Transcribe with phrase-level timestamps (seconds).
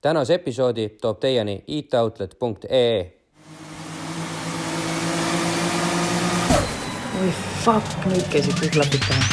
[0.00, 3.16] tänase episoodi toob teieni itoutlet.ee.
[7.20, 7.32] oi
[7.64, 9.24] fuck, nüüd käisid kõik klapid pähe.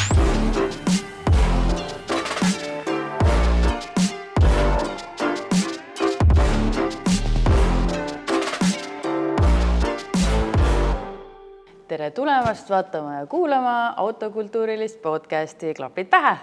[11.88, 16.38] tere tulemast vaatama ja kuulama autokultuurilist podcasti Klapid pähe.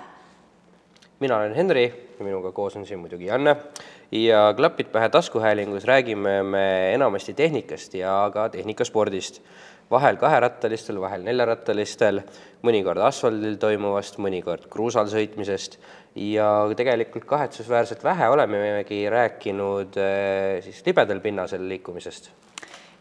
[1.21, 3.57] mina olen Henri ja minuga koos on siin muidugi Janne
[4.15, 9.43] ja klapid pähe taskuhäälingus räägime me enamasti tehnikast ja ka tehnikaspordist.
[9.91, 12.23] vahel kaherattalistel, vahel neljarattalistel,
[12.65, 15.77] mõnikord asfaldil toimuvast, mõnikord kruusal sõitmisest.
[16.17, 22.31] Ja tegelikult kahetsusväärselt vähe olemegi rääkinud eh, siis libedal pinnasel liikumisest.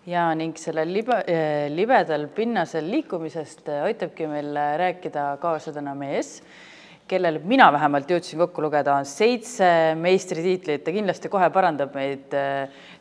[0.06, 1.24] Ja ning sellel libe,
[1.72, 6.42] libedal pinnasel liikumisest aitabki meil rääkida kaasa täna mees,
[7.10, 9.68] kellel mina vähemalt jõudsin kokku lugeda, on seitse
[10.00, 12.36] meistritiitlit, ta kindlasti kohe parandab meid.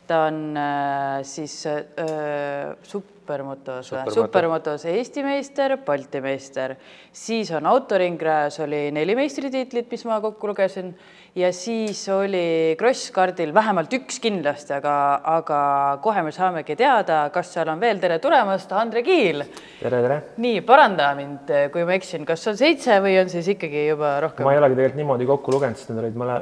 [0.07, 4.11] Ta on äh, siis äh, supermotos, Supermoto.
[4.11, 6.75] supermotos Eesti meister, Balti meister,
[7.11, 10.91] siis on autoringrajas oli neli meistritiitlit, mis ma kokku lugesin
[11.35, 14.95] ja siis oli krosskardil vähemalt üks kindlasti, aga,
[15.37, 15.61] aga
[16.03, 19.45] kohe me saamegi teada, kas seal on veel, tere tulemast, Andre Kiil.
[19.79, 20.19] tere, tere!
[20.43, 24.45] nii, paranda mind, kui ma eksin, kas on seitse või on siis ikkagi juba rohkem?
[24.45, 26.37] ma ei olegi tegelikult niimoodi kokku lugenud, sest need olid mõle,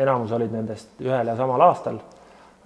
[0.00, 2.00] enamus olid nendest ühel ja samal aastal.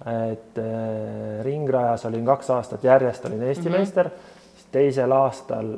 [0.07, 3.77] Et äh, ringrajas olin kaks aastat järjest, olin Eesti mm -hmm.
[3.77, 4.09] meister,
[4.55, 5.77] siis teisel aastal,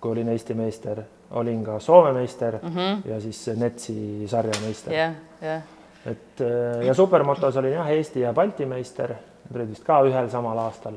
[0.00, 3.08] kui olin Eesti meister, olin ka Soome meister mm -hmm.
[3.10, 4.92] ja siis NETS-i sarja meister.
[4.92, 5.62] jah, jah.
[6.06, 10.30] et äh, ja supermotos olin jah, Eesti ja Balti meister, need olid vist ka ühel
[10.30, 10.94] samal aastal.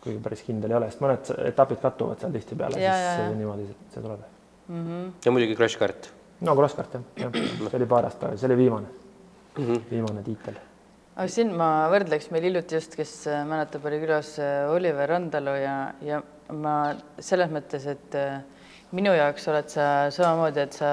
[0.00, 3.16] kuigi päris kindel ei ole, sest mõned etapid kattuvad seal tihtipeale, Ja, siis ja.
[3.16, 4.20] see niimoodi see, tuleb
[5.24, 6.10] ja muidugi Crash Kart.
[6.40, 8.86] no crosskart jah, jah, see oli paar aastat tagasi, see oli viimane
[9.58, 9.80] mm, -hmm.
[9.90, 10.54] viimane tiitel.
[11.12, 15.56] Aga siin ma võrdleks meil hiljuti just, kes äh, mäletab, oli külas äh, Oliver Randalu
[15.60, 16.22] ja, ja
[16.56, 16.76] ma
[17.20, 18.40] selles mõttes, et äh,
[18.96, 20.92] minu jaoks oled sa samamoodi, et sa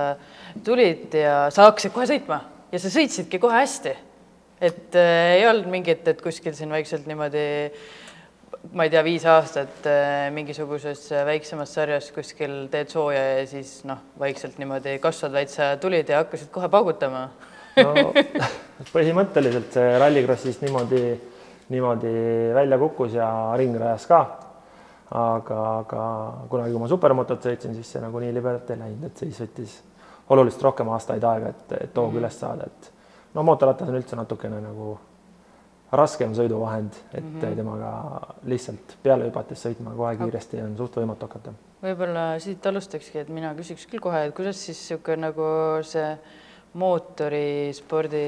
[0.66, 2.41] tulid ja sa hakkasid kohe sõitma
[2.74, 3.96] ja sa sõitsidki kohe hästi.
[4.59, 7.46] et äh, ei olnud mingit, et kuskil siin vaikselt niimoodi
[8.75, 9.85] ma ei tea, viis aastat
[10.35, 16.12] mingisuguses väiksemas sarjas kuskil teed sooja ja siis noh, vaikselt niimoodi kasvad, vaid sa tulid
[16.12, 17.29] ja hakkasid kohe paugutama
[17.84, 21.01] no põhimõtteliselt see rallikrossis niimoodi,
[21.73, 22.13] niimoodi
[22.56, 23.29] välja kukkus ja
[23.59, 24.22] ringrajas ka.
[25.09, 26.01] aga, aga
[26.50, 29.79] kunagi, kui ma supermotot sõitsin, siis see nagu nii libedalt ei läinud, et siis võttis
[30.29, 32.91] oluliselt rohkem aastaid aega, et, et hoogu üles saada, et
[33.34, 34.91] no mootorratas on üldse natukene nagu
[35.91, 37.56] raskem sõiduvahend, et mm -hmm.
[37.56, 37.91] temaga
[38.46, 41.53] lihtsalt peale hüpates sõitma kohe kiiresti on suht võimatu hakata.
[41.81, 45.44] võib-olla siit alustakski, et mina küsiks küll kohe, et kuidas siis niisugune nagu
[45.81, 46.17] see
[46.78, 48.19] mootorispordi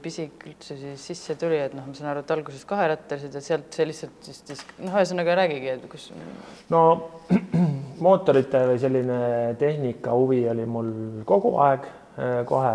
[0.00, 3.76] pisik üldse siis sisse tuli, et noh, ma saan aru, et alguses kaherattalised ja sealt
[3.76, 6.08] see lihtsalt siis, siis noh, ühesõnaga räägigi, et kus
[6.72, 6.80] no
[8.06, 9.20] mootorite või selline
[9.60, 10.90] tehnika huvi oli mul
[11.28, 11.84] kogu aeg,
[12.48, 12.72] kohe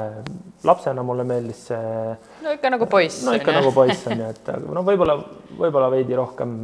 [0.69, 2.13] lapsena mulle meeldis see
[2.45, 3.23] no ikka nagu poiss.
[3.25, 5.17] no ikka nagu poiss on ju, et no võib-olla,
[5.57, 6.57] võib-olla veidi rohkem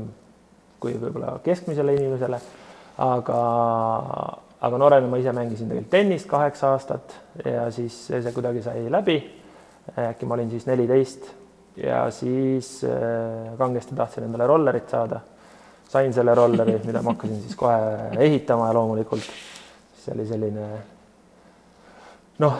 [0.82, 2.40] kui võib-olla keskmisele inimesele,
[3.02, 3.40] aga,
[4.62, 9.18] aga noorena ma ise mängisin tegelikult tennist kaheksa aastat ja siis see kuidagi sai läbi.
[9.98, 11.30] äkki ma olin siis neliteist
[11.78, 15.20] ja siis äh, kangesti tahtsin endale rollerit saada.
[15.90, 17.78] sain selle rolleri, mida ma hakkasin siis kohe
[18.20, 19.24] ehitama ja loomulikult
[20.08, 20.68] see oli selline
[22.40, 22.58] noh,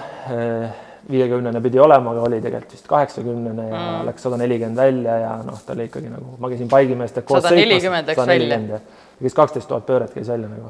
[1.08, 4.08] viiekümnene pidi olema, aga oli tegelikult vist kaheksakümnene ja mm.
[4.10, 8.12] läks sada nelikümmend välja ja noh, ta oli ikkagi nagu, ma käisin paigimeestega koos 140
[8.12, 8.82] läks välja.
[9.22, 10.70] Käis kaksteist tuhat pööret käis välja nagu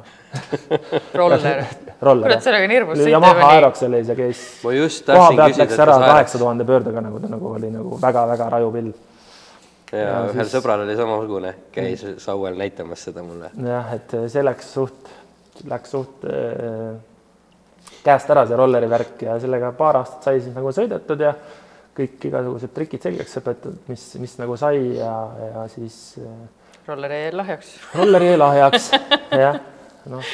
[1.20, 1.66] roller.
[2.02, 3.58] roller kurat, sellega on hirmus sõita Yamaha juba nii.
[3.58, 7.20] Aerox oli see käis ma just tahtsin küsida, läks et ära kaheksa tuhande pöördega nagu
[7.24, 8.92] ta nagu oli nagu väga-väga raju pill.
[9.92, 13.52] ja ja ühel siis- sõbral oli samasugune, käis sauel näitamas seda mulle.
[13.68, 15.12] jah, et see läks suht,
[15.68, 16.96] läks suht äh,
[18.04, 21.34] käest ära, see rolleri värk ja sellega paar aastat sai siis nagu sõidetud ja
[21.98, 25.14] kõik igasugused trikid selgeks õpetatud, mis, mis nagu sai ja,
[25.52, 26.36] ja siis äh,
[26.88, 27.74] roller jäi lahjaks.
[27.96, 28.92] roller jäi lahjaks,
[29.44, 29.60] jah,
[30.12, 30.34] noh,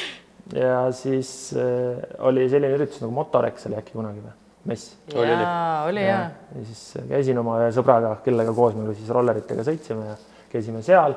[0.54, 4.34] ja siis äh, oli selline üritus nagu Motorex oli äkki kunagi või,
[4.70, 4.94] mess.
[5.14, 5.46] Oli, oli.
[5.46, 6.26] jaa, oli jaa.
[6.54, 10.18] ja siis käisin oma ühe sõbraga, kellega koos me siis rolleritega sõitsime ja
[10.52, 11.16] käisime seal,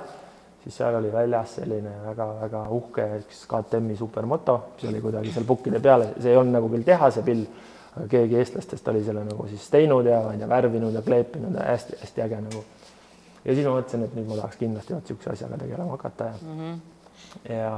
[0.63, 5.81] siis seal oli väljas selline väga-väga uhke üks KTM-i supermoto, mis oli kuidagi seal pukkide
[5.83, 7.45] peal, see ei olnud nagu küll tehase pill,
[7.93, 11.61] aga keegi eestlastest oli selle nagu siis teinud ja ma ei tea, värvinud ja kleepinud
[11.61, 12.65] ja hästi-hästi äge nagu.
[13.45, 16.39] Ja siis ma mõtlesin, et nüüd ma tahaks kindlasti vot niisuguse asjaga tegelema hakata ja
[16.41, 16.79] mm, -hmm.
[17.53, 17.73] ja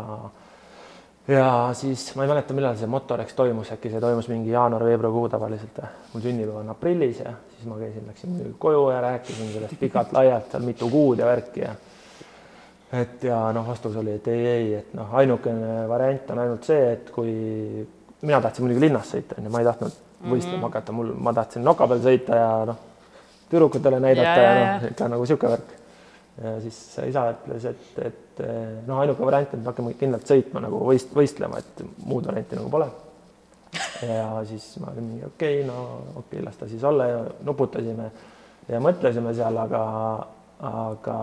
[1.29, 5.79] ja siis ma ei mäleta, millal see Motorex toimus, äkki see toimus mingi jaanuar-veebruarikuu tavaliselt.
[6.13, 10.51] mul sünnipäev on aprillis ja siis ma käisin, läksin muidugi koju ja rääkisin sellest pikalt-laialt
[10.51, 11.75] seal mitu kuud ja värki ja
[12.94, 16.91] et ja noh, vastus oli, et ei, ei, et noh, ainukene variant on ainult see,
[16.94, 17.33] et kui
[18.21, 20.63] mina tahtsin muidugi linnas sõita, onju, ma ei tahtnud võistlema mm -hmm.
[20.67, 22.79] hakata, mul, ma tahtsin noka peal sõita ja noh,
[23.50, 25.75] tüdrukutele näidata ja, ja, noh, ikka nagu sihuke värk.
[26.44, 26.80] ja siis
[27.10, 28.42] isa ütles, et, et
[28.88, 32.72] noh, ainuke variant, et me hakkame kindlalt sõitma nagu võist-, võistlema, et muud varianti nagu
[32.74, 32.90] pole.
[34.07, 35.80] ja siis ma olin mingi okei okay,, no
[36.16, 38.12] okei okay,, las ta siis olla ja nuputasime
[38.69, 39.84] ja mõtlesime seal, aga,
[40.69, 41.18] aga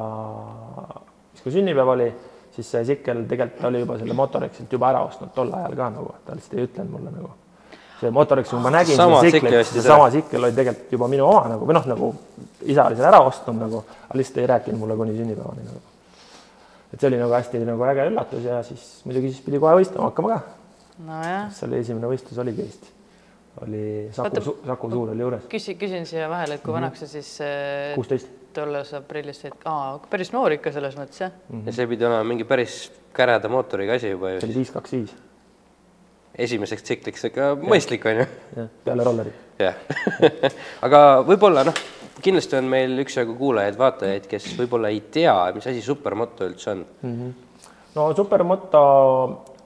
[1.32, 2.08] siis kui sünnipäev oli,
[2.56, 6.14] siis see Sikkel tegelikult oli juba selle Motorexilt juba ära ostnud tol ajal ka nagu,
[6.26, 7.32] ta lihtsalt ei ütlenud mulle nagu.
[8.00, 11.08] See Motorex, kui ma nägin Sama seda Sikli Siklit, ostis seesama Sikkel oli tegelikult juba
[11.12, 12.10] minu oma nagu või noh, nagu
[12.66, 15.80] isa oli selle ära ostnud nagu, aga lihtsalt ei rääkinud mulle kuni sünnipäevani nagu.
[16.92, 20.10] et see oli nagu hästi nagu äge üllatus ja siis muidugi siis pidi kohe võistlema
[20.10, 20.40] hakkama ka.
[21.08, 22.88] nojah, see oli esimene võistlus oligi vist,
[23.64, 23.84] oli
[24.16, 27.94] Saku Saku Suur oli juures, küsi, küsin siia vahele, et kui vanaks sa siis äh,
[27.96, 28.28] kuusteist.
[28.56, 31.32] tolles aprillis said, aa, päris noor ikka selles mõttes jah?
[31.64, 34.96] ja see pidi olema mingi päris käreda mootoriga asi juba ju see oli viis, kaks,
[34.96, 35.16] viis,
[36.38, 39.32] esimeseks tsikliks ikka mõistlik on ju peale rolleri.
[39.60, 39.78] jah
[40.86, 41.82] aga võib-olla noh,
[42.22, 46.86] kindlasti on meil üksjagu kuulajaid-vaatajaid, kes võib-olla ei tea, mis asi supermoto üldse on.
[47.96, 48.86] no supermoto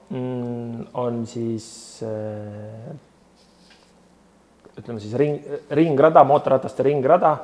[0.09, 1.67] mm, on siis
[2.07, 2.91] äh,
[4.79, 5.41] ütleme siis ring,
[5.75, 7.35] ringrada, mootorrataste ringrada,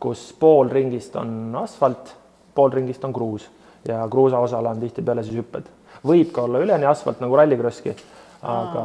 [0.00, 2.12] kus pool ringist on asfalt,
[2.54, 3.48] pool ringist on kruus
[3.88, 5.70] ja kruusa osal on tihtipeale siis hüpped.
[6.04, 7.94] võib ka olla üleni asfalt nagu rallikrosski,
[8.44, 8.84] aga,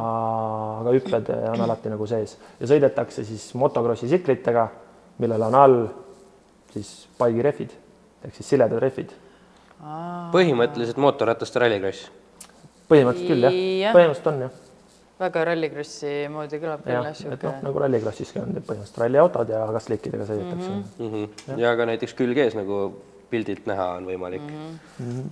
[0.80, 4.68] aga hüpped on alati nagu sees ja sõidetakse siis motokrossi tsiklitega,
[5.22, 5.82] millel on all
[6.72, 7.76] siis paigirehvid
[8.24, 9.12] ehk siis siledad rehvid
[10.32, 12.10] põhimõtteliselt mootorrataste rallikross.
[12.90, 14.58] põhimõtteliselt küll jah ja., põhimõtteliselt on jah
[15.20, 20.26] väga rallikrossi moodi kõlab küll jah et noh, nagu ralliklassiski on põhimõtteliselt ralliautod ja kasliikidega
[20.28, 20.84] sõidetakse mm.
[20.98, 21.60] Mm -hmm.
[21.60, 22.82] ja ka näiteks külg ees nagu
[23.30, 24.78] pildilt näha on võimalik mm.
[25.00, 25.08] -hmm.
[25.08, 25.30] -hmm.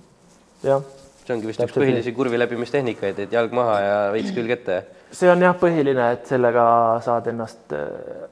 [0.69, 0.83] jah,
[1.29, 4.81] see ongi vist üks Täpselt põhilisi kurvi läbimistehnikaid, et jalg maha ja veits külg ette.
[5.13, 6.65] see on jah põhiline, et sellega
[7.05, 8.27] saad ennast äh,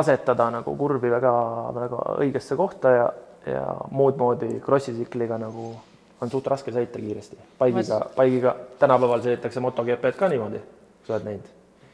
[0.00, 3.06] asetada nagu kurvi väga-väga õigesse kohta ja,
[3.50, 5.72] ja muud moodi krossitsikliga nagu
[6.20, 7.38] on suht raske sõita kiiresti.
[7.58, 10.60] paigiga, paigiga tänapäeval sõidetakse MotoGP-d ka niimoodi,
[11.06, 11.48] sa oled näinud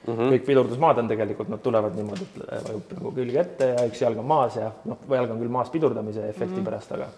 [0.07, 0.15] mm.
[0.15, 0.33] -hmm.
[0.35, 4.19] kõik pidurdusmaad on tegelikult, nad tulevad niimoodi, et vajub nagu külge ette ja üks jalg
[4.21, 6.69] on maas ja noh, jalg on küll maas pidurdamise efekti mm -hmm.
[6.71, 7.09] pärast, aga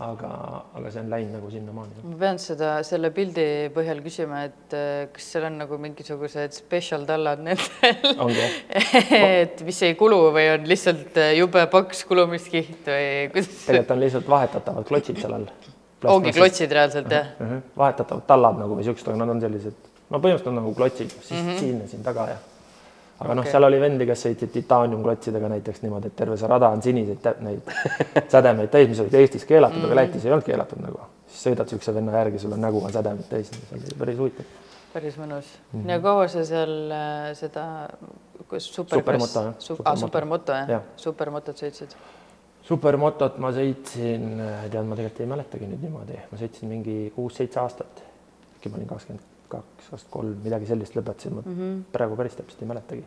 [0.00, 0.30] aga,
[0.78, 2.04] aga see on läinud nagu sinnamaani.
[2.08, 3.44] ma pean seda selle pildi
[3.74, 8.32] põhjal küsima, et äh, kas seal on nagu mingisugused special tallad nendel
[9.20, 13.52] et mis ei kulu või on lihtsalt äh, jube paks kulumiskiht või kuidas?
[13.66, 15.48] tegelikult on lihtsalt vahetatavad klotsid seal all.
[16.16, 17.34] ongi klotsid reaalselt jah?
[17.36, 17.50] mm.
[17.50, 17.66] -hmm.
[17.84, 21.36] vahetatavad tallad nagu või siuksed, aga nad on sellised, no põhimõtteliselt on nagu klotsid, siis
[21.36, 21.60] mm -hmm.
[21.60, 22.40] siin ja siin taga ja.
[23.20, 23.36] Aga okay.
[23.36, 27.26] noh, seal oli vendi, kes sõitsid titaaniumklotsidega näiteks niimoodi, et terve see rada on siniseid
[27.44, 27.72] neid
[28.32, 29.92] sädemeid täis, mis olid Eestis keelatud mm, -hmm.
[29.92, 31.08] aga Lätis ei olnud keelatud nagu.
[31.28, 34.54] siis sõidad siukse venna järgi, sul on nägu on sädemeid täis, see oli päris huvitav.
[34.94, 35.82] päris mõnus mm.
[35.82, 35.90] -hmm.
[35.90, 37.66] ja kaua sa seal äh, seda,
[38.48, 39.54] kus superkross Supermoto, jah.
[39.58, 40.06] Su, ah, Supermoto.
[40.06, 40.70] supermoto jah Jah.
[40.70, 41.96] ja., supermotot sõitsid?
[42.62, 44.30] supermotot ma sõitsin,
[44.70, 48.02] tead, ma tegelikult ei mäletagi nüüd niimoodi, ma sõitsin mingi kuus-seitse aastat.
[48.56, 51.54] äkki ma olin kakskümmend kaks, kakskümmend kolm, midagi sellist lõpetasin, ma mm.
[51.58, 51.78] -hmm.
[51.92, 53.04] praegu päris täpselt ei mäletagi.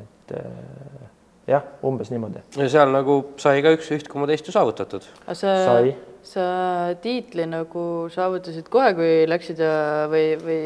[0.00, 1.08] et äh,
[1.50, 5.06] jah, umbes niimoodi ja seal nagu sai ka üks üht koma teist ju saavutatud.
[5.26, 5.94] sa sai,
[6.26, 6.44] sa
[7.02, 9.72] tiitli nagu saavutasid kohe, kui läksid ja
[10.12, 10.60] või, või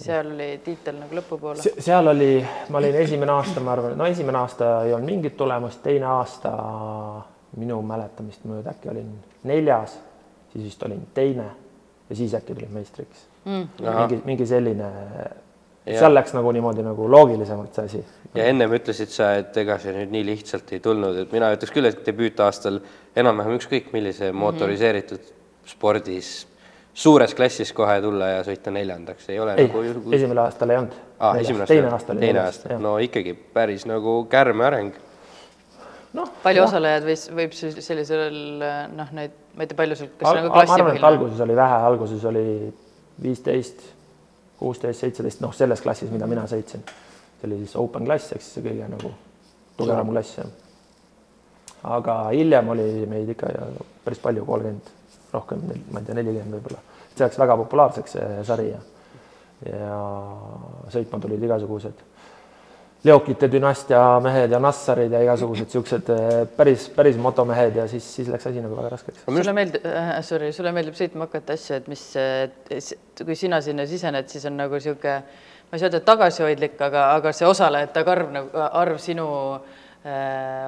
[0.00, 1.64] seal oli tiitel nagu lõpupoole?
[1.78, 2.32] seal oli,
[2.68, 6.52] ma olin esimene aasta, ma arvan, no esimene aasta ei olnud mingit tulemust, teine aasta
[7.56, 9.14] minu mäletamist mööda äkki olin
[9.48, 9.96] neljas,
[10.52, 11.48] siis vist olin teine
[12.08, 13.26] ja siis äkki tulin meistriks.
[13.44, 13.68] Mm.
[13.80, 14.88] mingi, mingi selline,
[15.88, 18.04] Ja- seal läks nagu niimoodi nagu loogilisemalt see asi.
[18.34, 21.72] ja ennem ütlesid sa, et ega see nüüd nii lihtsalt ei tulnud, et mina ütleks
[21.72, 22.80] küll, et debüütaastal
[23.16, 25.32] enam-vähem ükskõik millise mootoriseeritud
[25.68, 26.46] spordis
[26.98, 30.96] suures klassis kohe tulla ja sõita neljandaks, ei ole ei nagu esimene aastal ei olnud.
[31.18, 34.96] Ah, esimene aasta, teine aasta oli teine aasta, no ikkagi päris nagu kärme areng.
[36.18, 38.40] noh, palju osalejaid võis, võib sellisel
[38.94, 41.06] noh, neid, ma ei tea, palju sul, kas Al- see on ma nagu arvan, et
[41.10, 42.44] alguses oli vähe, alguses oli
[43.22, 43.84] viisteist,
[44.58, 46.84] kuusteist, seitseteist, noh, selles klassis, mida mina sõitsin.
[47.38, 49.12] see oli siis open klass, see kõige nagu
[49.78, 50.52] tugevam klass, jah.
[51.96, 53.54] aga hiljem oli meid ikka
[54.04, 54.92] päris palju, kolmkümmend,
[55.32, 56.84] rohkem, ma ei tea, nelikümmend võib-olla.
[57.14, 58.84] see läks väga populaarseks, see sari ja,
[59.66, 59.98] ja
[60.94, 62.06] sõitma tulid igasugused
[63.06, 68.30] Leokite dünastia mehed ja Nassarid ja igasugused siuksed eh, päris, päris motomehed ja siis, siis
[68.32, 69.26] läks asi nagu väga raskeks.
[69.28, 72.02] sulle meeldib äh,, sorry, sulle meeldib sõitma hakata asju, et mis,
[73.22, 75.14] kui sina sinna sisened, siis on nagu sihuke,
[75.68, 79.78] ma ei saa öelda tagasihoidlik, aga, aga see osalejate arv nagu, arv sinu äh,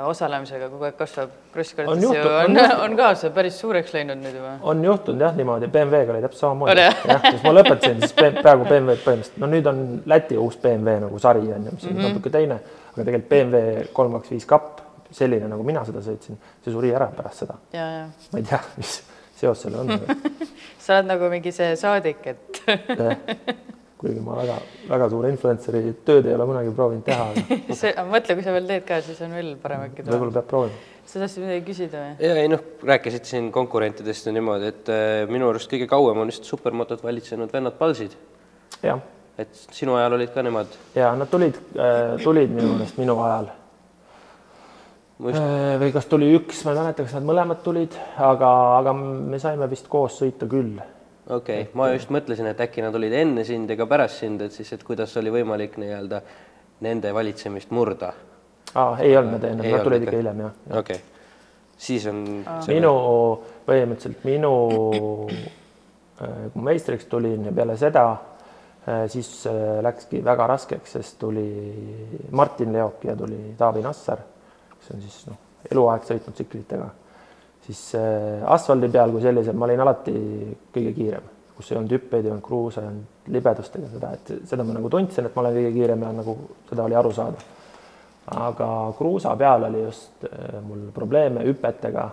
[0.07, 1.31] osalemisega kogu aeg kasvab.
[1.55, 4.53] Crosskardis ju on, on ka see päris suureks läinud nüüd juba.
[4.73, 6.85] on juhtunud jah niimoodi, BMW-ga oli täpselt samamoodi.
[6.85, 11.23] Jah, siis ma lõpetasin, siis peaaegu BMW-d põhimõtteliselt, no nüüd on Läti uus BMW nagu
[11.23, 12.09] sari on ju, mis on mm -hmm.
[12.09, 12.61] natuke teine,
[12.93, 14.81] aga tegelikult BMW kolm, kaks, viis kapp,
[15.11, 17.59] selline nagu mina seda sõitsin, see suri ära pärast seda.
[17.73, 19.03] ma ei tea, mis
[19.41, 20.01] seos sellel on
[20.85, 22.63] sa oled nagu mingi see saadik, et.
[24.01, 24.57] kuigi ma väga,
[24.89, 28.71] väga suure influencer'i tööd ei ole kunagi proovinud teha, aga see, mõtle, kui sa veel
[28.71, 30.81] teed ka, siis on veel parem äkki võib-olla peab proovima.
[31.05, 32.17] sa tahtsid midagi küsida või?
[32.25, 36.33] ja ei noh, rääkisid siin konkurentidest ja niimoodi, et äh, minu arust kõige kauem on
[36.33, 38.17] just supermotot valitsenud vennad Palsid,
[38.83, 39.05] jah,
[39.41, 41.61] et sinu ajal olid ka nemad ja nad tulid,
[42.25, 43.53] tulid minu meelest minu ajal
[45.21, 48.79] Ma just- Äh, või kas tuli üks, ma ei mäleta, kas nad mõlemad tulid, aga,
[48.79, 50.81] aga me saime vist koos sõita küll.
[51.37, 54.57] Okei okay., ma just mõtlesin, et äkki nad olid enne sind ka pärast sind, et
[54.57, 56.23] siis, et kuidas oli võimalik nii-öelda
[56.87, 58.13] nende valitsemist murda.
[58.75, 60.83] aa, ei olnud nad enne, nad tulid ikka hiljem jah ja.
[60.83, 61.21] okei okay.,
[61.81, 62.25] siis on
[62.69, 62.95] minu,
[63.67, 64.53] põhimõtteliselt minu,
[66.53, 68.05] kui meistriks tulin ja peale seda,
[69.09, 71.47] siis äh, läkski väga raskeks, sest tuli
[72.31, 74.23] Martin Leok ja tuli Taavi Nassar,
[74.79, 75.39] kes on siis noh,
[75.71, 76.89] eluaeg sõitnud tsiklitega.
[77.71, 80.17] Siis äh, asfaldi peal kui sellisel ma olin alati
[80.75, 84.67] kõige kiirem, kus ei olnud hüppeid, ei olnud kruusa, ei olnud libedustega seda, et seda
[84.67, 86.37] ma nagu tundsin, et ma olen kõige kiirem ja nagu
[86.69, 87.49] seda oli aru saada
[88.31, 92.05] aga kruusa peal oli just äh, mul probleeme hüpetega,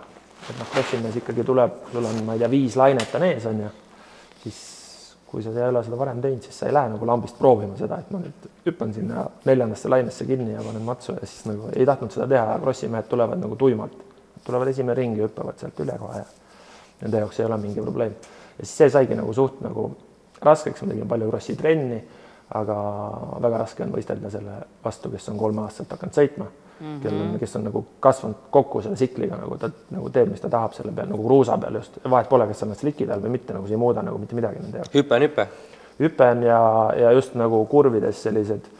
[0.48, 3.62] et noh, krossimees ikkagi tuleb, sul on, ma ei tea, viis lainet on ees, on
[3.62, 3.70] ju,
[4.42, 4.58] siis
[5.28, 8.00] kui sa ei ole seda varem teinud, siis sa ei lähe nagu lambist proovima seda,
[8.00, 11.86] et ma nüüd hüppan sinna neljandasse lainesse kinni ja panen matsu ja siis nagu ei
[11.86, 14.00] tahtnud seda teha krossimehed tulevad nagu tuimalt,
[14.48, 16.26] tulevad esimene ring ja hüppavad sealt üle kohe ja
[17.02, 18.14] nende jaoks ei ole mingi probleem.
[18.58, 19.90] ja siis see saigi nagu suht nagu
[20.42, 22.02] raskeks, ma tegin palju krossi trenni
[22.56, 22.76] aga
[23.44, 27.00] väga raske on võistelda selle vastu, kes on kolm aastat hakanud sõitma mm, -hmm.
[27.02, 30.48] kel on, kes on nagu kasvanud kokku selle tsikliga, nagu ta nagu teeb, mis ta
[30.48, 33.34] tahab selle peal nagu kruusa peal just, vahet pole, kas sa oled sliki peal või
[33.36, 34.94] mitte, nagu see ei muuda nagu mitte midagi nende jaoks.
[34.94, 35.48] hüpe on hüpe.
[36.00, 36.60] hüpe on ja,
[36.96, 38.72] ja just nagu kurvides sellised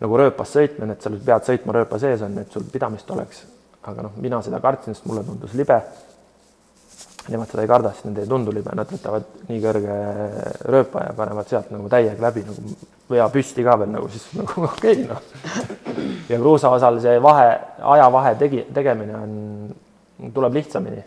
[0.00, 3.46] nagu rööpas sõitmine, et sa pead sõitma rööpa sees on, et sul pidamist oleks.
[3.86, 5.80] Aga noh, mina seda kartsin, sest mulle tundus libe
[7.28, 9.96] nemad seda ei karda, sest nende ei tundu libe, nad võtavad nii kõrge
[10.70, 12.76] rööpa ja panevad sealt nagu täiega läbi nagu
[13.10, 16.14] vea püsti ka veel nagu siis nagu okei okay, noh.
[16.30, 17.48] ja kruusa osal see vahe,
[17.96, 19.36] ajavahe tegi, tegemine on,
[20.34, 21.02] tuleb lihtsamini.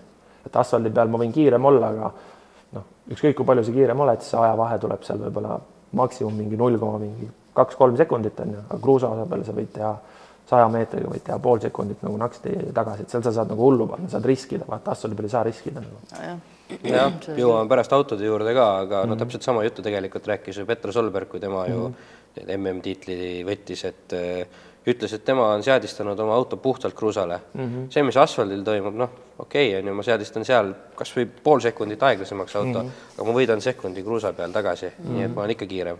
[0.45, 2.11] et asfaldi peal ma võin kiirem olla, aga
[2.75, 5.59] noh, ükskõik kui palju sa kiirem oled, siis see ajavahe tuleb seal võib-olla
[5.99, 9.71] maksimum mingi null koma mingi kaks-kolm sekundit on ju, aga kruusa osa peal sa võid
[9.75, 9.93] teha
[10.49, 13.87] saja meetriga võid teha pool sekundit nagu naksti tagasi, et seal sa saad nagu hullu
[13.89, 15.99] panna, saad riskida, vaata asfaldi peal ei saa riskida nagu.
[16.85, 20.95] jah, jõuame pärast autode juurde ka, aga no täpselt sama juttu tegelikult rääkis ju Petra
[20.95, 21.91] Solberg, kui tema ju
[22.37, 27.65] need MM-tiitli võttis, et äh, ütles, et tema on seadistanud oma auto puhtalt kruusale mm.
[27.65, 27.89] -hmm.
[27.93, 31.59] see, mis asfaldil toimub, noh, okei okay, on ju, ma seadistan seal kas või pool
[31.59, 33.17] sekundit aeglasemaks auto mm, -hmm.
[33.17, 35.15] aga ma võidan sekundi kruusa peal tagasi mm, -hmm.
[35.15, 35.97] nii et ma olen ikka kiirem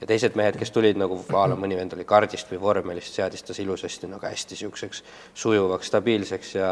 [0.00, 3.58] ja teised mehed, kes tulid nagu a la mõni vend oli kardist või vormelist, seadistas
[3.62, 5.02] ilusasti nagu hästi niisuguseks
[5.34, 6.70] sujuvaks, stabiilseks ja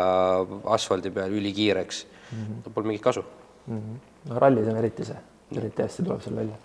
[0.76, 2.44] asfaldi peal ülikiireks mm.
[2.44, 2.70] -hmm.
[2.74, 3.24] Pole mingit kasu
[3.66, 3.80] mm.
[3.80, 3.98] -hmm.
[4.30, 5.18] no rallis on eriti see,
[5.56, 6.56] eriti hästi tuleb seal välja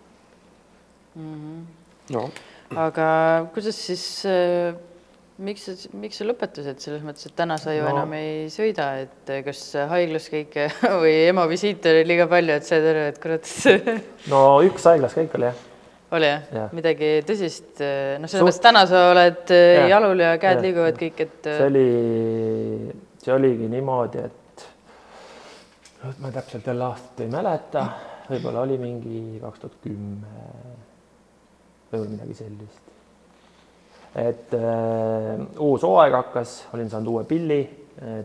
[1.15, 1.34] mm.
[1.36, 2.13] -hmm.
[2.13, 2.30] no.
[2.75, 3.08] aga
[3.53, 4.75] kuidas siis äh,
[5.38, 7.89] miks sa, miks sa lõpetasid selles mõttes, et täna sa ju No.
[7.89, 7.96] no.
[7.96, 10.70] enam ei sõida, et äh, kas haiglas käike
[11.03, 13.50] või ema visiite oli liiga palju, et said aru, et kurat
[14.30, 15.68] no üks haiglas käik oli jah,
[16.12, 16.58] oli jah Jah.
[16.58, 16.68] ja.
[16.75, 17.80] midagi tõsist,
[18.20, 19.89] noh, selles Suht- täna sa oled äh, Jah.
[19.96, 20.65] jalul ja käed Jah.
[20.65, 21.88] liiguvad kõik, et äh, see oli,
[23.24, 24.65] see oligi niimoodi, et
[26.03, 27.86] nüüd ma täpselt jälle aastat ei mäleta,
[28.30, 30.38] võib-olla oli mingi kaks tuhat kümme,
[31.91, 32.88] võib-olla midagi sellist.
[34.15, 37.62] et äh, uus hooaeg hakkas, olin saanud uue pilli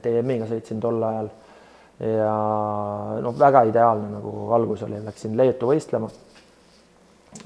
[0.03, 1.27] DM-iga sõitsin tol ajal
[2.01, 2.31] ja
[3.25, 6.09] noh, väga ideaalne nagu algus oli, läksin Leetu võistlema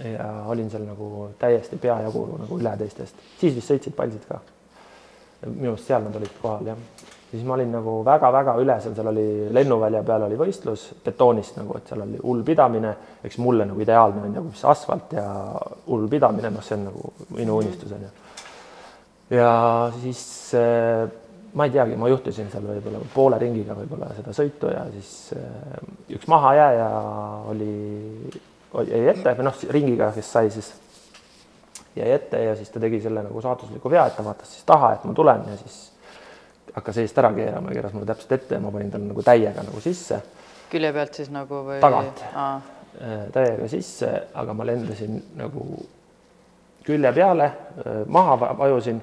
[0.05, 4.41] ja olin seal nagu täiesti peajagu nagu üle teistest, siis vist sõitsid palsid ka.
[5.47, 6.83] minu arust seal nad olid kohal jah.
[7.31, 11.77] siis ma olin nagu väga-väga üle seal, seal oli lennuvälja peal oli võistlus betoonist nagu,
[11.77, 12.95] et seal oli hull pidamine,
[13.25, 15.27] eks mulle nagu ideaalne on nagu see asfalt ja
[15.87, 18.13] hull pidamine, noh, see on nagu minu unistus on ju.
[19.39, 19.51] ja
[20.03, 20.23] siis
[20.59, 21.09] äh,
[21.55, 25.81] ma ei teagi, ma juhtisin seal võib-olla poole ringiga võib-olla seda sõitu ja siis äh,
[26.17, 26.89] üks mahajääja
[27.51, 27.75] oli
[28.87, 30.73] jäi ette või noh, ringiga, kes sai siis.
[31.97, 34.93] jäi ette ja siis ta tegi selle nagu saatusliku vea, et ta vaatas siis taha,
[34.95, 35.79] et ma tulen ja siis
[36.75, 39.65] hakkas eest ära keerama ja keeras mulle täpselt ette ja ma panin talle nagu täiega
[39.67, 40.21] nagu sisse,
[40.71, 41.81] külje pealt siis nagu või?
[41.83, 42.23] Tagant.
[42.37, 45.67] äh, täiega sisse, aga ma lendasin nagu
[46.87, 47.51] külje peale,
[48.07, 49.01] maha va- vajusin,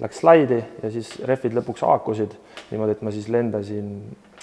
[0.00, 2.36] läks slaidi ja siis rehvid lõpuks haakusid
[2.70, 3.88] niimoodi, et ma siis lendasin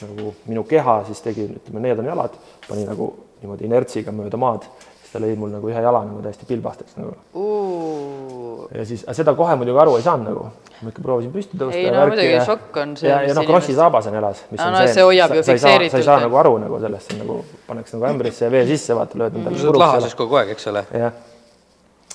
[0.01, 2.35] nagu minu keha siis tegi, ütleme, need on jalad,
[2.67, 3.11] pani nagu
[3.43, 4.65] niimoodi inertsiga mööda maad,
[5.03, 9.33] siis ta lõi mul nagu ühe jala nagu täiesti pilbasteks nagu uu, ja siis, seda
[9.37, 10.45] kohe muidugi aru ei saanud nagu,
[10.83, 11.77] ma ikka proovisin püsti tõusta.
[11.77, 14.63] Ei, no muidugi ja- šokk on see, ja, ja noh, Krossi saabas on jalas, on
[14.73, 17.37] no see hoiab ju sa, sa ei saa, nagu aru nagu sellest, see on nagu
[17.67, 20.67] pannakse nagu ämbrisse ja vee sisse, vaata, lööd endale sa oled lahases kogu aeg, eks
[20.71, 20.85] ole?
[21.03, 21.13] jah,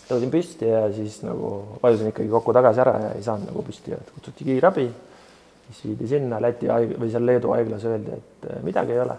[0.09, 3.93] tõusin püsti ja siis nagu vajusin ikkagi kokku tagasi ära ja ei saanud nagu püsti
[3.93, 4.89] ja kutsuti kiirabi.
[5.69, 9.17] siis viidi sinna Läti haig- või seal Leedu haiglas öeldi, et eh, midagi ei ole.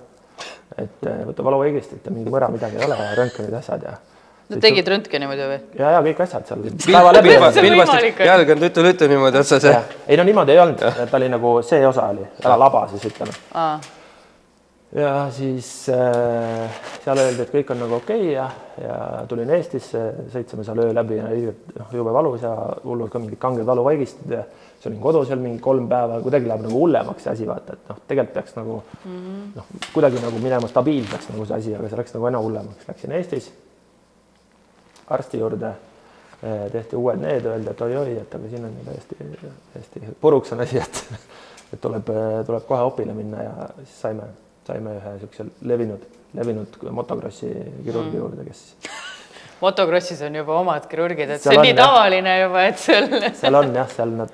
[0.78, 3.94] Et eh, võta valuvaigistid ja mingi mõra, midagi ei ole ja röntgenid, asjad ja.
[4.50, 5.60] no tegid röntgeni muidu või?
[5.80, 7.36] ja, ja kõik asjad seal päeva läbi.
[7.38, 8.10] On?
[8.32, 11.86] jalg on tütu-tütu niimoodi otsas ja ei no niimoodi ei olnud, ta oli nagu see
[11.88, 13.36] osa oli, ära laba siis ütleme.
[13.54, 13.80] aa,
[14.96, 18.48] ja siis äh, seal öeldi, et kõik on nagu okei okay ja,
[18.82, 18.96] ja
[19.30, 20.02] tulin Eestisse,
[20.34, 24.44] sõitsime seal öö läbi ja noh, jube valus ja hullult ka mingid kanged valuvaigistid ja
[24.80, 27.90] siis olin kodus veel mingi kolm päeva, kuidagi läheb nagu hullemaks see asi, vaata, et
[27.92, 29.50] noh, tegelikult peaks nagu mm -hmm.
[29.56, 33.12] noh, kuidagi nagu minema stabiilseks nagu see asi, aga see läks nagu aina hullemaks, läksin
[33.12, 33.52] Eestis
[35.10, 35.74] arsti juurde,
[36.72, 39.16] tehti uued need, öeldi, et oi-oi, et aga siin on täiesti,
[39.74, 41.04] täiesti puruks on asi, et
[41.74, 42.08] et tuleb,
[42.46, 44.30] tuleb kohe opile minna ja siis saime,
[44.68, 47.52] saime ühe niisuguse levinud, levinud motokrossi
[47.84, 48.18] kirurgi Mm.
[48.18, 48.64] juurde, kes
[49.62, 51.86] motokrossis on juba omad kirurgid, et see Seal on on, nii jah.
[51.86, 53.10] tavaline juba, et seal
[53.42, 54.34] seal on jah, seal nad,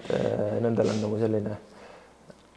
[0.62, 1.58] nendel on nagu selline,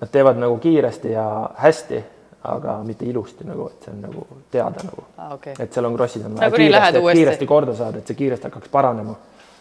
[0.02, 1.26] nad teevad nagu kiiresti ja
[1.62, 2.02] hästi,
[2.48, 5.56] aga mitte ilusti nagu, et see on nagu teada nagu, aa, okei.
[5.58, 8.50] et seal on krossid on vaja Nagunii lähed kiiresti, kiiresti korda saada, et see kiiresti
[8.50, 9.16] hakkaks paranema.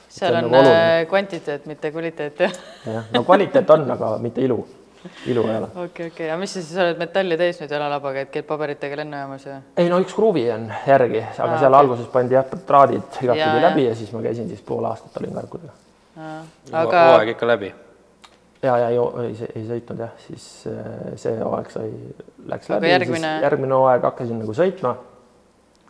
[0.09, 2.59] seal see on on nagu äh, kvantiteet, mitte kvaliteet, jah?
[2.85, 4.61] jah, no kvaliteet on, aga mitte ilu,
[5.31, 5.67] ilu ei ole.
[5.83, 9.45] okei, okei, aga mis sa siis oled metalli täis nüüd jalalabaga, et käid paberitega lennujaamas
[9.49, 9.57] ja?
[9.77, 11.79] ei no üks kruvi on järgi, aga Aa, seal okei.
[11.81, 13.65] alguses pandi jah, traadid igatpidi jaa.
[13.69, 15.73] läbi ja siis ma käisin siis pool aastat olin karkudega.
[16.83, 17.73] aga hooaeg ikka läbi.
[18.63, 21.91] ja, ja ei, ei, ei sõitnud jah, siis äh, see hooaeg sai,
[22.47, 24.95] läks Aga läbi, järgmine- järgmine hooaeg hakkasin nagu sõitma.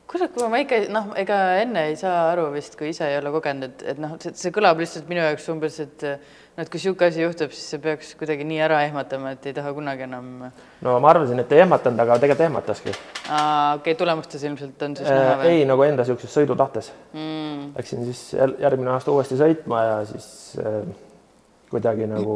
[0.08, 3.67] Kui ma ikka noh, ega enne ei saa aru vist, kui ise ei ole kogenud,
[3.67, 7.22] et, et noh, see, kõlab lihtsalt minu jaoks umbes, et noh, et kui niisugune asi
[7.26, 10.30] juhtub, siis see peaks kuidagi nii ära ehmatama, et ei taha kunagi enam.
[10.86, 15.12] no ma arvasin, et ei ehmatanud, aga tegelikult ehmataski okei okay,, tulemustes ilmselt on siis
[15.12, 15.52] äh, näha või?
[15.52, 20.28] ei nagu enda niisuguses sõidutahtes Mm, Läksin siis järgmine aasta uuesti sõitma ja siis
[20.62, 20.82] äh,
[21.72, 22.36] kuidagi nagu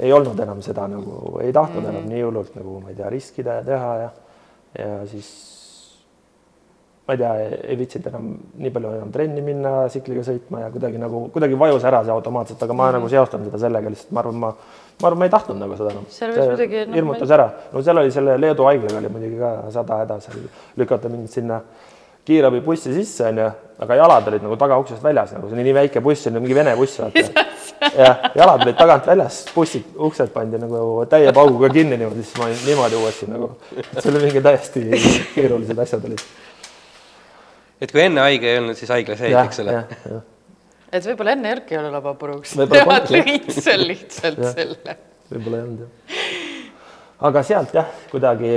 [0.00, 1.98] ei olnud enam seda nagu, ei tahtnud mm -hmm.
[1.98, 4.10] enam nii hullult nagu ma ei tea, riskida ja teha ja,
[4.78, 5.59] ja siis
[7.08, 7.32] ma ei tea,
[7.72, 8.26] ei viitsinud enam
[8.60, 12.62] nii palju enam trenni minna tsikliga sõitma ja kuidagi nagu, kuidagi vajus ära see automaatselt,
[12.62, 12.98] aga ma mm -hmm.
[12.98, 14.50] nagu seostan seda sellega lihtsalt, ma arvan, ma,
[15.02, 16.04] ma arvan, ma ei tahtnud nagu seda enam.
[16.08, 19.38] Seal võis muidugi, noh, hirmutas ma ära, no seal oli selle Leedu haiglaga oli muidugi
[19.38, 20.44] ka sada häda seal
[20.76, 21.62] lükata mind sinna
[22.24, 23.46] kiirabibussi sisse onju,
[23.80, 26.54] aga jalad olid nagu tagauksest väljas, nagu see oli nii väike buss, see oli mingi
[26.54, 27.46] Vene buss, vaata.
[27.96, 32.46] jah, jalad olid tagant väljas, bussid, uksed pandi nagu täie pauguga kinni niimoodi, siis ma
[32.46, 33.50] olin niimoodi uuesti nagu,
[33.96, 34.84] see oli mingi täiesti
[35.34, 36.26] keerulised asjad olid.
[37.80, 39.76] Et kui enne haige ei olnud, siis haiglas jäid, eks ole.
[40.92, 42.56] et võib-olla enne Erki ei ole laba puruks.
[42.60, 44.54] Nemad lõid seal lihtsalt Jah.
[44.58, 44.96] selle.
[45.30, 46.28] võib-olla ei olnud jah.
[47.30, 48.52] aga sealt jah, kuidagi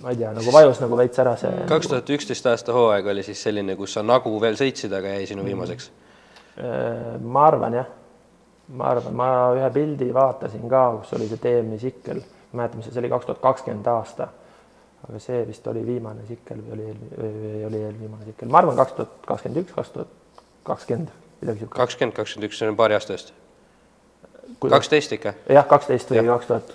[0.00, 1.52] ma ei tea, nagu vajus nagu veits ära see.
[1.68, 5.26] kaks tuhat üksteist aasta hooaeg oli siis selline, kus sa nagu veel sõitsid, aga jäi
[5.30, 5.90] sinu viimaseks.
[6.60, 7.88] Äh, ma arvan jah,
[8.76, 12.78] ma arvan, ma ühe pildi vaatasin ka, kus oli see TM-i tsikkel, ma ei mäleta,
[12.78, 14.28] mis see, see oli kaks tuhat kakskümmend aasta.
[15.08, 16.88] Aga see vist oli viimane tsikkel või oli,
[17.68, 20.16] oli eelviimane tsikkel, ma arvan, kaks tuhat kakskümmend üks, kaks tuhat
[20.68, 21.78] kakskümmend, midagi siukest.
[21.78, 23.34] kakskümmend, kakskümmend üks, see on paari aasta eest.
[24.60, 25.34] Kaksteist ikka?
[25.48, 26.74] jah, kaksteist või kaks tuhat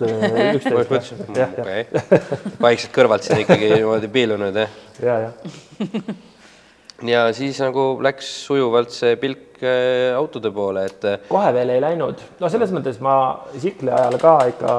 [0.56, 1.26] üksteist.
[1.36, 2.30] jah, jah,
[2.62, 4.80] vaikselt kõrvalt siin ikkagi niimoodi piilunud, jah.
[5.04, 6.16] ja, ja.
[7.12, 11.82] ja siis nagu läks sujuvalt see pilk äh, autode poole, et äh, kohe veel ei
[11.84, 13.16] läinud, no selles mõttes ma
[13.54, 14.72] tsikli ajal ka ikka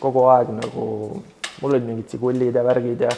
[0.00, 0.86] kogu aeg nagu,
[1.60, 3.12] mul olid mingid sigullid ja värgid ja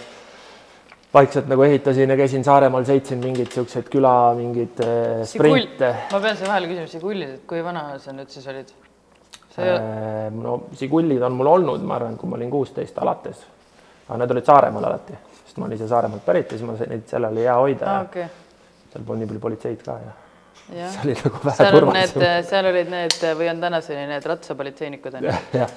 [1.15, 5.91] vaikselt nagu ehitasin ja käisin Saaremaal, sõitsin mingeid siukseid küla mingeid äh, sprinte.
[6.13, 8.71] ma pean siia vahele küsima, Sigullid, et kui vana sa nüüd siis olid?
[9.59, 13.43] ei Äh, no sigullid on mul olnud, ma arvan, kui ma olin kuusteist alates.
[14.09, 17.07] aga need olid Saaremaal alati, sest ma olin ise Saaremaalt pärit ja siis ma neid
[17.11, 18.27] seal oli hea hoida ja okei,
[18.93, 20.15] seal polnud nii palju politseid ka ja
[20.71, 24.29] see oli nagu vähe seal on need turvalisem., seal olid need või on tänaseni need
[24.33, 25.37] ratsapolitseinikud on ju?
[25.61, 25.75] jah,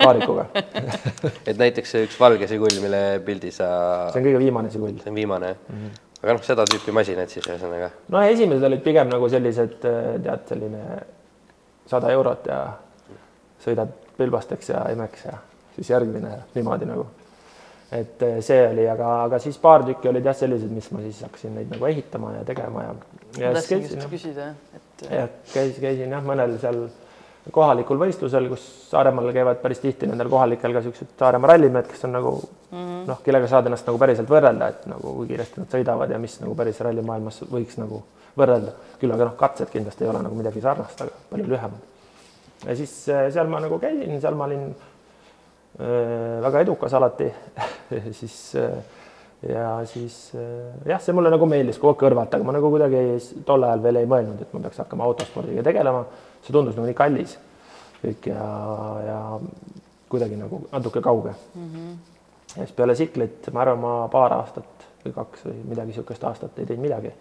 [0.00, 0.46] paarikuga.
[1.48, 3.68] et näiteks see üks valge sigull, mille pildi sa,
[4.12, 4.96] see on kõige viimane sigull.
[5.02, 5.60] see on viimane jah?
[5.72, 5.90] Mhm.
[6.22, 7.90] aga noh, seda tüüpi masinad siis ühesõnaga.
[8.14, 10.84] no esimesed olid pigem nagu sellised, tead, selline
[11.90, 12.62] sada eurot ja
[13.64, 15.38] sõidad Pilbasteks ja Emeks ja
[15.74, 17.08] siis järgmine niimoodi nagu.
[17.92, 21.22] Et eh, see oli, aga, aga siis paar tükki olid jah, sellised, mis ma siis
[21.26, 22.94] hakkasin neid nagu ehitama ja tegema ja.
[22.94, 25.08] ma tahtsingi just küsida, et.
[25.10, 26.86] jah, käis, käisin jah, mõnel seal
[27.52, 32.14] kohalikul võistlusel, kus Saaremaal käivad päris tihti nendel kohalikel ka siuksed Saaremaa rallimehed, kes on
[32.16, 33.06] nagu mm -hmm.
[33.10, 36.38] noh, kellega saad ennast nagu päriselt võrrelda, et nagu kui kiiresti nad sõidavad ja mis
[36.40, 38.02] nagu päris rallimaailmas võiks nagu
[38.38, 38.72] võrrelda.
[39.00, 41.80] küll aga noh, katsed kindlasti ei ole nagu midagi sarnast, aga palju lühemad.
[42.66, 44.74] ja siis äh, seal ma nagu käisin, seal ma olin
[45.78, 47.26] väga edukas alati
[48.18, 48.76] siis äh,
[49.48, 53.00] ja siis äh, jah, see mulle nagu meeldis kogu aeg kõrvalt, aga ma nagu kuidagi
[53.00, 56.04] ei, tol ajal veel ei mõelnud, et ma peaks hakkama autospordiga tegelema
[56.44, 57.36] see tundus nagu nii kallis
[58.04, 58.46] kõik ja,
[59.08, 59.18] ja
[60.12, 61.68] kuidagi nagu natuke kauge mm.
[61.68, 61.92] -hmm.
[62.54, 66.58] ja siis peale tsiklit, ma arvan, ma paar aastat või kaks või midagi niisugust aastat
[66.58, 67.12] ei teinud midagi.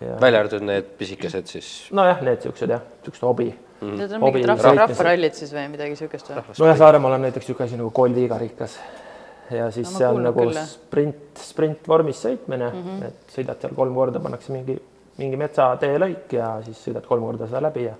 [0.00, 0.20] Ja...
[0.20, 1.88] välja arvatud need pisikesed siis?
[1.90, 3.96] nojah, need niisugused jah, niisugused hobi mm.
[4.00, 6.44] Need on mingid rahva, rahvarallid siis või midagi niisugust või?
[6.58, 8.76] nojah, Saaremaal on näiteks niisugune asi nagu Koldi karikas
[9.54, 10.58] ja siis no, see on nagu küll.
[10.66, 13.08] sprint, sprintvormis sõitmine mm, -hmm.
[13.10, 14.78] et sõidad seal kolm korda, pannakse mingi
[15.20, 17.94] mingi metsateelõik ja siis sõidad kolm korda seda läbi ja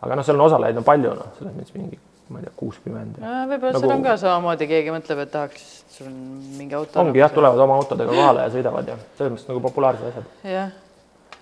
[0.00, 1.98] aga noh, seal on osalejaid on palju, noh, selles mõttes mingi,
[2.32, 3.18] ma ei tea, kuuskümmend.
[3.20, 3.82] võib-olla nagu...
[3.84, 6.20] seal on ka samamoodi, keegi mõtleb, et tahaks, sul on
[6.58, 7.02] mingi auto.
[7.02, 10.32] ongi jah, tulevad oma autodega kohale ja sõidavad ja selles mõttes nagu populaarsed asjad.
[10.48, 10.72] jah.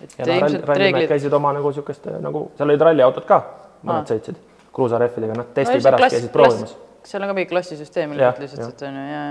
[0.01, 1.09] Ja no, rallimehed reeglid...
[1.11, 3.39] käisid oma nagu niisuguste nagu, seal olid ralliautod ka,
[3.83, 4.39] mõned sõitsid
[4.75, 6.75] kruusarehvidega, noh, testi no, pärast klass, käisid proovimas.
[7.09, 9.23] seal on ka mingi klassisüsteem lihtsalt, et on ju, ja,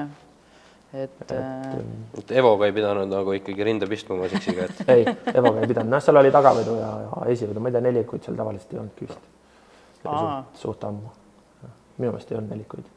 [0.93, 2.37] ja et, et äh....
[2.41, 6.05] Evoga ei pidanud nagu ikkagi rinda pistma oma siksiga, et ei, Evoga ei pidanud, noh,
[6.05, 9.33] seal oli tagavedu ja, ja esivedu, ma ei tea, nelikuid seal tavaliselt ei olnudki vist.
[10.03, 11.17] suht, suht ammu.
[11.99, 12.93] minu meelest ei olnud nelikuid.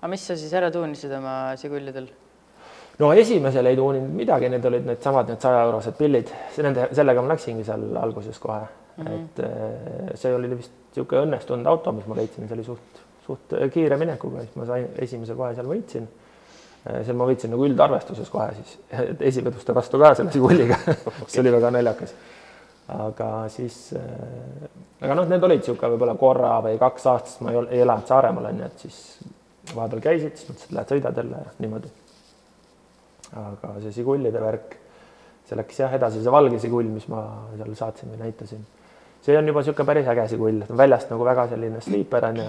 [0.00, 2.10] aga mis sa siis ära tuunisid oma Žigullidel?
[3.00, 6.32] No esimesel ei tuuninud midagi, need olid needsamad, need sajaeurosed pillid,
[6.62, 9.12] nende, sellega ma läksingi seal alguses kohe mm, -hmm.
[9.18, 13.54] et äh, see oli vist niisugune õnnestunud auto, mis ma leidsin, see oli suht, suht
[13.72, 16.08] kiire minekuga, siis ma sain esimese kohe seal võitsin
[16.88, 18.78] Äh, seal ma võitsin nagu üldarvestuses kohe siis
[19.28, 22.14] esiveduste vastu ka selle Žiguliga mis oli väga naljakas.
[22.94, 23.74] aga siis
[25.02, 28.48] aga noh, need olid niisugune võib-olla korra või kaks aastat, ma ei, ei elanud Saaremaal
[28.54, 28.96] onju, et siis
[29.74, 31.92] vahepeal käisid, siis mõtlesin, et lähed sõidad jälle ja niimoodi.
[33.36, 34.74] Aga see Žigulide värk,
[35.48, 37.22] see läks jah edasi, see valge Žigull, mis ma
[37.56, 38.64] seal saatsin või näitasin,
[39.22, 42.48] see on juba niisugune päris äge Žigull, väljast nagu väga selline sliiper onju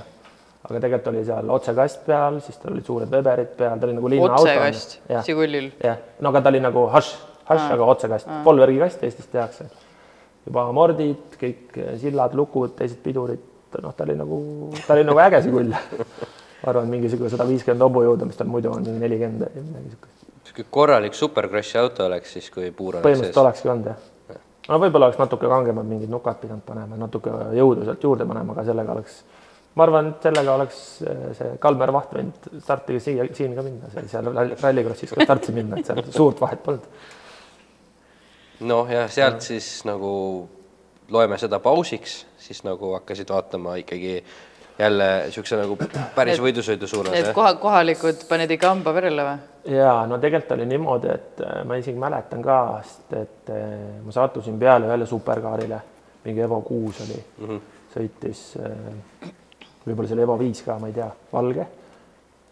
[0.62, 4.12] aga tegelikult oli seal otsekast peal, siis tal olid suured veberid peal, ta oli nagu
[4.14, 4.44] linnaauto.
[4.44, 5.72] otsekast Žigulil?
[5.82, 7.14] jah, no aga ta oli nagu hašš,
[7.50, 9.70] hašš, aga otsekast, Polvergi kast Eestis tehakse.
[10.46, 13.42] juba mordid, kõik sillad, lukud, teised pidurid,
[13.82, 14.38] noh, ta oli nagu,
[14.86, 15.74] ta oli nagu äge Žigull
[16.62, 20.26] ma arvan, mingisugune sada viiskümmend hobujõudu, mis tal muidu on, mingi nelikümmend või midagi niisugust.
[20.46, 24.42] niisugune korralik superkrossi auto oleks siis, kui puur oleks põhimõtteliselt olekski olnud jah.
[24.70, 28.68] no võib-olla oleks natuke kangemad mingid nukad pidanud panema, natuke jõudu sealt juurde panema, aga
[28.70, 29.24] sellega oleks
[29.76, 33.92] ma arvan, et sellega oleks äh, see Kalmer Vaht võinud startiga siia, siin ka minna,
[34.12, 36.88] seal Rallycrossis ka starti minna, et seal suurt vahet polnud.
[38.68, 39.48] noh, ja sealt ja.
[39.54, 40.12] siis nagu
[41.12, 44.20] loeme seda pausiks, siis nagu hakkasid vaatama ikkagi
[44.82, 45.78] jälle niisuguse nagu
[46.16, 47.18] päris et, võidusõidu suunas.
[47.18, 49.76] et koha, kohalikud panid ikka hamba verele või?
[49.78, 54.16] ja no tegelikult oli niimoodi, et äh, ma isegi mäletan ka, sest et äh, ma
[54.16, 55.84] sattusin peale ühele superkaarile,
[56.26, 57.78] mingi Evo kuus oli mm, -hmm.
[57.94, 58.42] sõitis
[59.86, 61.68] võib-olla see oli Evo viis ka, ma ei tea, valge.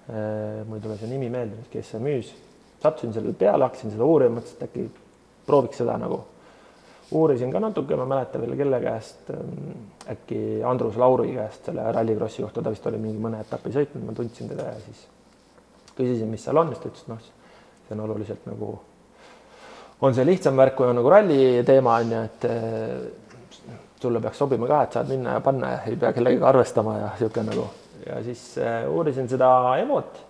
[0.10, 2.34] Äh, mul ei tule see nimi meelde, kes see müüs.
[2.80, 4.86] sattusin sellele peale, hakkasin seda uurima, mõtlesin, et äkki
[5.46, 6.22] prooviks seda nagu.
[7.12, 11.88] Uurisin ka natuke, ma ei mäleta veel kelle käest, ähm, äkki Andrus Lauri käest selle
[11.96, 15.08] Rallycrossi kohta, ta vist oli mingi mõne etapi sõitnud, ma tundsin teda ja siis
[15.98, 17.26] küsisin, mis seal on, siis ta ütles, noh,
[17.88, 18.72] see on oluliselt nagu,
[20.02, 22.50] on see lihtsam värk, kui on nagu ralli teema on ju, et
[24.00, 27.14] sulle peaks sobima ka, et saad minna ja panna ja ei pea kellegagi arvestama ja
[27.18, 27.68] niisugune nagu
[28.06, 30.29] ja siis äh, uurisin seda Evot.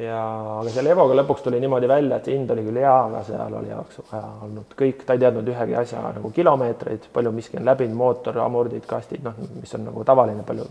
[0.00, 0.20] Ja,
[0.60, 3.70] aga selle Evoga lõpuks tuli niimoodi välja, et hind oli küll hea, aga seal oli
[3.70, 7.96] jaoks vaja olnud kõik, ta ei teadnud ühegi asja nagu kilomeetreid, palju miski on läbinud,
[7.98, 10.66] mootor, amordid, kastid, noh, mis on nagu tavaline, palju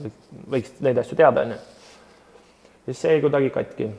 [0.56, 1.60] võiks neid asju teada, onju.
[2.88, 3.92] siis see jäi kuidagi katki.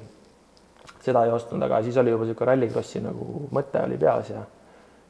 [1.05, 4.45] seda ei ostnud, aga siis oli juba niisugune rallikrossi nagu mõte oli peas ja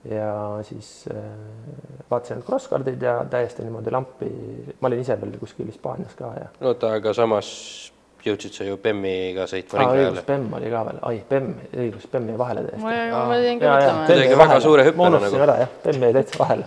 [0.04, 1.16] ja siis äh,
[2.10, 4.28] vaatasin need crosscardid ja täiesti niimoodi lampi,
[4.80, 6.50] ma olin ise veel kuskil Hispaanias ka ja.
[6.60, 7.48] oota, aga samas
[8.28, 10.24] jõudsid sa ju BEM-iga sõitma ringrajale.
[10.26, 11.52] BEM oli ka veel, ai BEM,
[11.84, 12.82] õigus, BEM jäi vahele täiesti.
[12.84, 14.06] ma jäin ka mõtlema.
[14.08, 15.20] kuidagi väga suure hüppena nagu.
[15.20, 16.66] unustasin ära jah, BEM jäi täitsa vahele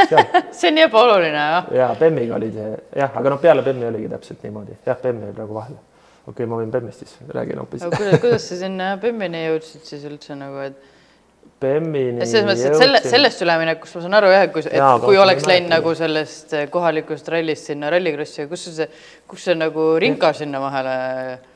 [0.56, 1.70] see on nii ebaoluline jah.
[1.76, 2.70] ja BEM-iga oli see
[3.02, 5.80] jah, aga noh, peale BEM-i oligi täpselt niimoodi, jah, BEM jäi praegu vahele.
[6.26, 10.38] okei okay,, ma võin BEM-ist siis räägin hoopis kuidas, sa sinna BEM-ini jõudsid siis üldse
[10.38, 10.99] nagu, et
[11.60, 15.04] BEM-ini selles mõttes, et selle, sellest üleminekust ma saan aru jah, kui, et Jaa, aga
[15.04, 18.88] kui oleks läinud nagu sellest eh, kohalikust rallist sinna rallikrossi, kus see,
[19.28, 20.94] kus see nagu rinka sinna vahele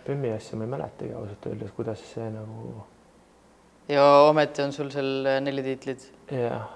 [0.06, 2.74] BEM-i asja ma ei mäletagi ausalt öeldes, kuidas see nagu
[3.88, 6.06] ja ometi on sul seal eh, neli tiitlit.
[6.32, 6.68] jah,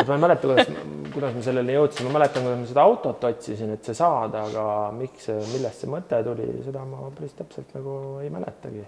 [0.00, 0.70] et ma ei mäleta, kuidas,
[1.14, 4.68] kuidas me selleni jõudsime, ma mäletan, kuidas ma seda autot otsisin, et see saada, aga
[4.96, 8.86] miks, millest see mõte tuli, seda ma päris täpselt nagu ei mäletagi.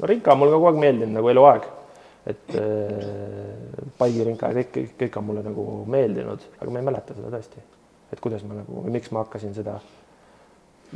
[0.00, 1.72] no rinka on ka kogu aeg meeldinud nagu eluaeg,
[2.26, 6.88] et äh, Paigi rinka ja kõik, kõik, kõik on mulle nagu meeldinud, aga ma ei
[6.88, 7.64] mäleta seda tõesti,
[8.12, 9.76] et kuidas ma nagu miks ma hakkasin seda,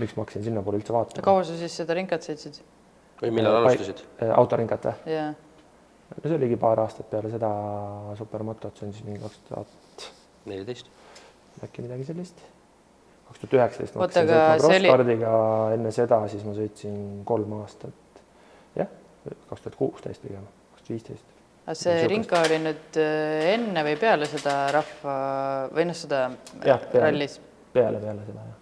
[0.00, 1.26] miks ma hakkasin sinnapoole üldse vaatama.
[1.26, 2.62] kaua sa siis seda rinkat sõitsid?
[3.22, 4.04] või millal alustasid?
[4.34, 5.14] autorinkat või?
[5.14, 5.30] jaa,
[6.14, 7.50] no see oligi paar aastat peale seda
[8.18, 10.08] supermotot, see on siis mingi kaks tuhat
[10.48, 10.88] neliteist.
[11.64, 12.44] äkki midagi sellist.
[13.28, 15.32] kaks tuhat üheksateist ma hakkasin sõitma see oli- crosskardiga,
[15.76, 18.22] enne seda siis ma sõitsin kolm aastat.
[18.78, 18.88] jah,
[19.50, 20.46] kaks tuhat kuusteist pigem,
[20.88, 21.24] tuhat viisteist.
[21.68, 25.16] aga see rinka oli nüüd eh, enne või peale seda rahva
[25.74, 26.22] või noh, seda
[26.64, 27.04] Jah, peale.
[27.10, 27.40] rallis?
[27.72, 28.54] peale, peale seda jah.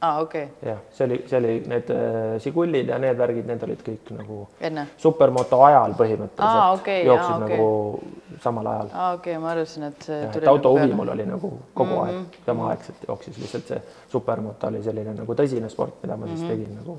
[0.00, 3.62] aa, okei okay., jah, see oli, see oli need äh, Žigulid ja need värgid, need
[3.66, 4.38] olid kõik nagu
[4.70, 4.86] enne.
[4.96, 7.58] supermoto ajal põhimõtteliselt Aa, okei, jooksid aa, okei.
[7.58, 8.88] nagu samal ajal.
[8.94, 10.94] aa, okei okay,, ma arvasin, et see jah, tuli et autohuvi peale.
[11.02, 12.02] mul oli nagu kogu Mhm.
[12.06, 12.46] aeg mm -hmm.
[12.46, 13.82] samaaegselt jooksis, lihtsalt see
[14.16, 16.48] supermoto oli selline nagu tõsine sport, mida ma siis Mhm.
[16.48, 16.98] tegin nagu,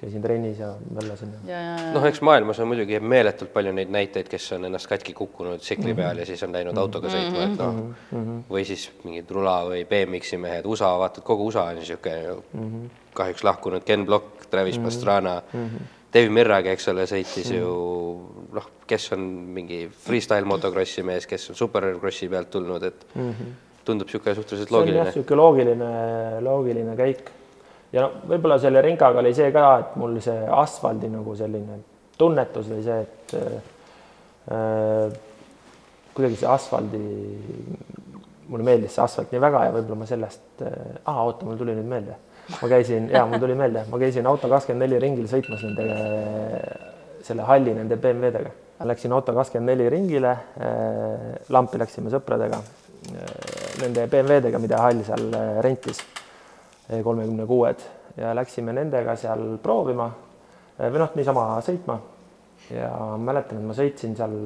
[0.00, 3.90] käisin trennis ja möllasin ja ja, ja, noh, eks maailmas on muidugi meeletult palju neid
[3.90, 7.58] näiteid, kes on ennast katki kukkunud tsikli peal ja siis on läinud autoga sõitma, et
[7.58, 12.18] noh, või siis mingid rula või BMX-i mehed, USA, vaata, et kogu USA on niisugune
[12.24, 12.40] ju
[13.18, 15.40] kahjuks lahkunud Ken Block, Travis Pastrana,
[16.14, 17.72] Dave Mirragi, eks ole, sõitis ju
[18.54, 19.24] noh, kes on
[19.56, 23.04] mingi freestyle motokrossi mees, kes on superkrossi pealt tulnud, et
[23.88, 25.08] tundub niisugune suhteliselt on loogiline.
[25.10, 25.90] niisugune loogiline,
[26.44, 27.30] loogiline käik.
[27.92, 31.80] Ja no võib-olla selle rinkaga oli see ka, et mul see asfaldi nagu selline
[32.18, 33.34] tunnetus või see, et
[34.52, 35.18] äh,
[36.16, 37.02] kuidagi see asfaldi,
[38.48, 41.76] mulle meeldis see asfalt nii väga ja võib-olla ma sellest äh,, aa oota, mul tuli
[41.78, 42.18] nüüd meelde,
[42.56, 45.88] ma käisin ja mul tuli meelde, ma käisin auto kakskümmend neli ringil sõitmas nende
[47.28, 48.54] selle halli nende BMW-dega.
[48.88, 50.34] Läksin auto kakskümmend neli ringile,
[51.50, 52.60] lampi läksime sõpradega,
[53.82, 56.00] nende BMW-dega, mida hall seal äh, rentis,
[57.04, 57.84] kolmekümne kuued
[58.16, 61.98] ja läksime nendega seal proovima äh, või noh, niisama sõitma
[62.74, 64.36] ja mäletan, et ma sõitsin seal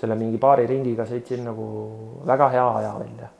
[0.00, 1.66] selle mingi paari ringiga sõitsin nagu
[2.26, 3.30] väga hea aja välja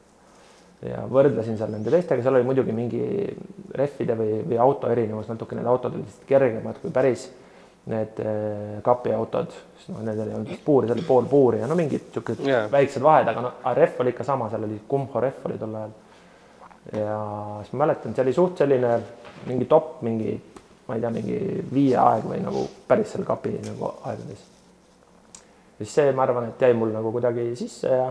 [0.91, 3.03] ja võrdlesin seal nende teistega, seal oli muidugi mingi
[3.77, 7.27] rehvide või, või auto erinevus natuke, need autod olid lihtsalt kergemad kui päris
[7.91, 11.77] need eh, kapiautod, sest noh, need ei olnud puuri, seal oli pool puuri ja no
[11.79, 12.69] mingid niisugused yeah.
[12.73, 15.95] väiksed vahed, aga noh, rehv oli ikka sama, seal oli Kumho rehv oli tol ajal.
[16.93, 17.17] Ja
[17.63, 18.95] siis ma mäletan, see oli suht selline
[19.49, 20.33] mingi top, mingi,
[20.89, 21.41] ma ei tea, mingi
[21.73, 24.47] viie aeg või nagu päris seal kapi nagu aegades.
[25.79, 28.11] siis see, ma arvan, et jäi mul nagu kuidagi sisse ja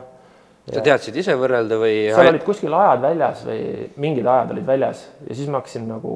[0.70, 1.96] sa teadsid ise võrrelda või?
[2.14, 3.62] seal olid kuskil ajad väljas või
[4.06, 6.14] mingid ajad olid väljas ja siis ma hakkasin nagu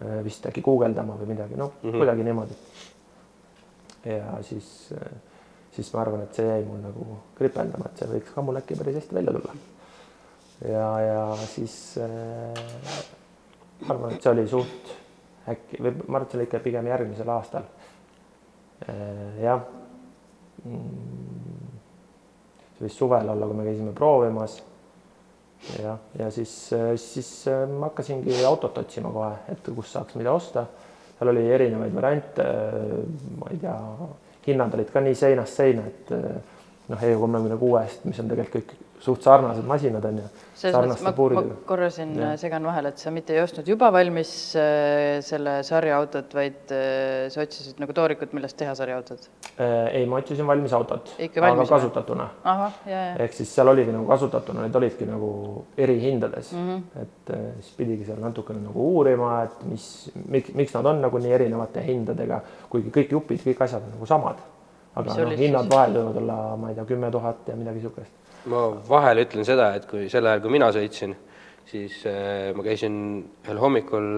[0.00, 2.02] äh, vist äkki guugeldama või midagi, noh mm -hmm.
[2.02, 2.58] kuidagi niimoodi.
[4.10, 4.92] ja siis,
[5.72, 8.76] siis ma arvan, et see jäi mul nagu kripeldama, et see võiks ka mul äkki
[8.80, 9.54] päris hästi välja tulla.
[10.62, 14.92] ja, ja siis äh, arvan, et see oli suht
[15.50, 17.66] äkki või ma arvan, et see oli ikka pigem järgmisel aastal
[18.88, 19.42] äh,.
[19.42, 19.64] jah
[20.64, 21.34] mm,
[22.76, 24.56] see võis suvel olla, kui me käisime proovimas.
[25.80, 26.54] jah, ja siis,
[27.00, 30.66] siis äh, ma hakkasingi autot otsima kohe, et kus saaks mida osta.
[31.14, 32.44] seal oli erinevaid variante,
[33.38, 33.76] ma ei tea,
[34.46, 36.24] hinnad olid ka nii seinast seina, et äh,
[36.88, 40.28] noh, EU kolmekümne kuuest, mis on tegelikult kõik suht sarnased masinad on ju.
[40.72, 42.36] ma, ma korra siin Jah.
[42.40, 47.26] segan vahele, et sa mitte ei ostnud juba valmis äh, selle sarja autot, vaid äh,
[47.32, 49.28] sa otsisid nagu toorikut, millest teha sarjaautot.
[49.58, 54.06] Äh, ei, ma otsisin valmis autot, aga kasutatuna ja, ja, ehk siis seal oligi nagu
[54.08, 55.30] kasutatuna, need olidki nagu
[55.76, 56.66] erihindades mm.
[56.68, 57.02] -hmm.
[57.02, 59.86] et eh, siis pidigi seal natukene nagu uurima, et mis,
[60.28, 62.40] miks, miks nad on nagu nii erinevate hindadega,
[62.70, 64.42] kuigi kõik jupid, kõik asjad on nagu samad.
[64.94, 68.12] aga noh, hinnad vahel võivad olla, ma ei tea, kümme tuhat ja midagi niisugust.
[68.50, 71.14] Ma vahele ütlen seda, et kui sel ajal, kui mina sõitsin,
[71.68, 72.96] siis äh, ma käisin
[73.44, 74.08] ühel hommikul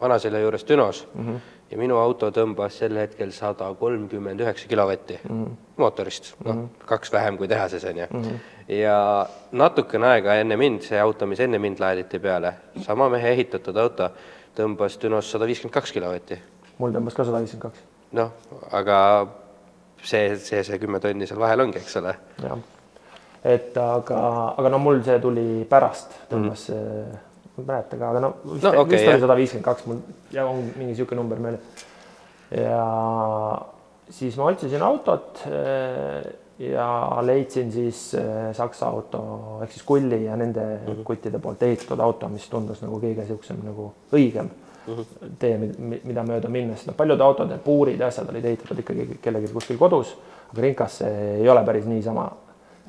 [0.00, 1.40] Vanaselja juures Dünos mm -hmm.
[1.70, 5.50] ja minu auto tõmbas sel hetkel sada kolmkümmend üheksa kilovatti mm -hmm.
[5.76, 6.86] mootorist, noh mm -hmm.
[6.86, 8.22] kaks vähem kui tehases on ju mm.
[8.22, 8.72] -hmm.
[8.72, 13.76] ja natukene aega enne mind, see auto, mis enne mind laaditi peale, sama mehe ehitatud
[13.76, 14.10] auto,
[14.56, 16.38] tõmbas Dünos sada viiskümmend kaks kilovatti.
[16.78, 17.78] mul tõmbas ka sada viiskümmend kaks,
[18.12, 18.32] noh,
[18.72, 19.26] aga
[20.02, 22.16] see, see, see kümme tonni seal vahel ongi, eks ole.
[23.44, 24.20] Et aga,
[24.58, 27.18] aga no mul see tuli pärast, tõmbas mm, -hmm.
[27.56, 30.02] ma ei mäleta ka, aga no vist, No okei, vist oli sada viiskümmend kaks, mul
[30.32, 31.60] ja on mingi niisugune number meeles.
[32.50, 32.84] ja,
[34.10, 40.36] siis ma otsisin autot äh, ja leidsin siis äh, Saksa auto ehk siis Kulli ja
[40.36, 41.04] nende mm -hmm.
[41.04, 44.50] kuttide poolt ehitatud auto, mis tundus nagu kõige niisugusem nagu õigem
[44.86, 45.30] mm -hmm.
[45.38, 45.58] tee,
[46.04, 49.78] mida mööda minna, sest noh, paljude autode puurid ja asjad olid ehitatud ikkagi kellelgi kuskil
[49.78, 50.16] kodus,
[50.52, 52.30] aga rinkas see ei ole päris niisama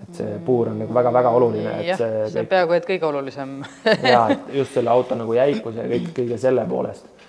[0.02, 2.52] et see puur on nagu väga-väga oluline, et jah, see, see kõik...
[2.54, 3.58] peaaegu et kõige olulisem
[4.14, 4.22] ja
[4.54, 7.28] just selle auto nagu jäikuse ja kõik kõige selle poolest.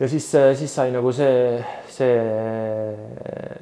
[0.00, 0.28] ja siis,
[0.60, 1.58] siis sai nagu see,
[1.92, 2.16] see,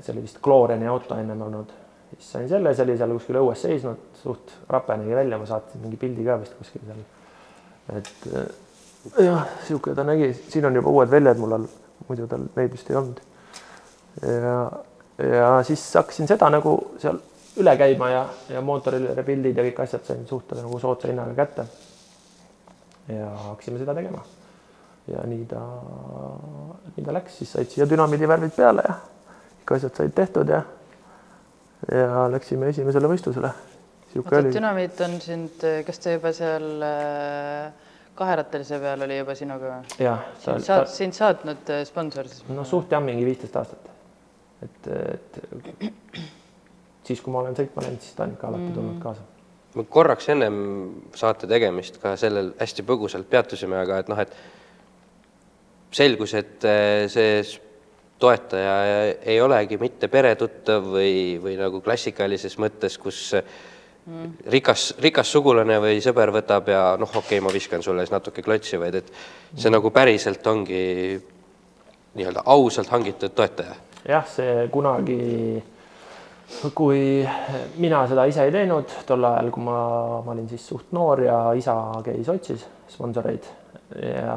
[0.01, 1.75] see oli vist Gloriani auto ennem olnud,
[2.15, 5.85] siis sain selle, see oli seal kuskil õues seisnud, suht rape nägi välja, ma saatsin
[5.85, 7.05] mingi pildi ka vist kuskil seal.
[7.99, 11.71] et jah, sihuke ta nägi, siin on juba uued väljad, mul on,
[12.09, 13.23] muidu tal neid vist ei olnud.
[14.23, 14.59] ja,
[15.27, 17.19] ja siis hakkasin seda nagu seal
[17.57, 21.67] üle käima ja, ja mootorile pildid ja kõik asjad sain suht nagu soodsa hinnaga kätte.
[23.09, 24.25] ja hakkasime seda tegema
[25.09, 25.61] ja nii ta,
[26.97, 28.97] nii ta läks, siis said siia dünamiidi värvid peale ja
[29.63, 30.63] kõik asjad said tehtud ja
[31.93, 33.51] ja läksime esimesele võistlusele.
[34.53, 37.73] dünamiit on sind, kas ta juba seal äh,
[38.17, 39.83] kaherattalise peal oli juba sinuga?
[40.01, 40.25] jah.
[40.41, 42.43] sind saat-, sind saatnud äh, sponsor siis?
[42.49, 43.93] no suht jah, mingi viisteist aastat.
[44.65, 45.41] et, et
[47.07, 49.33] siis, kui ma olen sõitma läinud, siis ta on ikka alati mm tulnud kaasa
[49.77, 50.55] me korraks ennem
[51.17, 54.33] saate tegemist ka sellel hästi põgusalt peatusime, aga et noh, et
[55.97, 57.43] selgus, et eh, see
[58.19, 58.75] toetaja
[59.29, 64.49] ei olegi mitte peretuttav või, või nagu klassikalises mõttes, kus mm.
[64.55, 68.45] rikas, rikas sugulane või sõber võtab ja noh, okei okay,, ma viskan sulle siis natuke
[68.45, 69.77] klotsi, vaid et see mm.
[69.77, 70.83] nagu päriselt ongi
[72.17, 73.77] nii-öelda ausalt hangitud toetaja.
[74.09, 75.21] jah, see kunagi,
[76.75, 77.27] kui
[77.83, 79.79] mina seda ise ei teinud, tol ajal, kui ma,
[80.25, 81.75] ma olin siis suht noor ja isa
[82.07, 83.49] käis, otsis sponsoreid
[83.95, 84.37] ja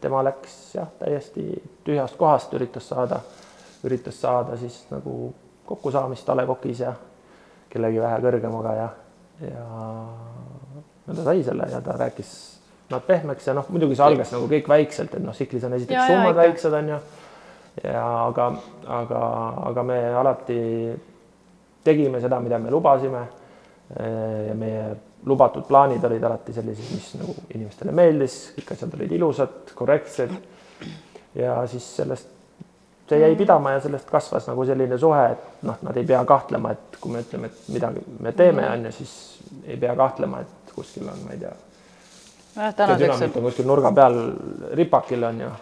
[0.00, 1.46] tema läks jah, täiesti
[1.86, 3.20] tühjast kohast, üritas saada,
[3.86, 5.32] üritas saada siis nagu
[5.66, 6.94] kokkusaamist A Le Coq'is ja
[7.70, 8.88] kellegi vähe kõrgemaga ja,
[9.42, 9.64] ja
[11.06, 12.34] no ta sai selle ja ta rääkis
[12.90, 16.10] nad pehmeks ja noh, muidugi see algas nagu kõik väikselt, et noh, tsiklis on esiteks
[16.10, 17.00] summad väiksed, on ju.
[17.86, 18.50] ja aga,
[19.00, 19.24] aga,
[19.70, 20.60] aga me alati
[21.84, 23.26] tegime seda, mida me lubasime.
[24.48, 24.84] ja meie
[25.26, 30.32] lubatud plaanid olid alati sellised, mis nagu inimestele meeldis, kõik asjad olid ilusad, korrektsed.
[31.36, 32.30] ja siis sellest,
[33.08, 36.72] see jäi pidama ja sellest kasvas nagu selline suhe, et noh, nad ei pea kahtlema,
[36.72, 39.14] et kui me ütleme, et midagi me teeme, on ju, siis
[39.64, 41.54] ei pea kahtlema, et kuskil on, ma ei tea.
[42.98, 44.20] dünamiit on kuskil nurga peal
[44.80, 45.52] ripakil on ju,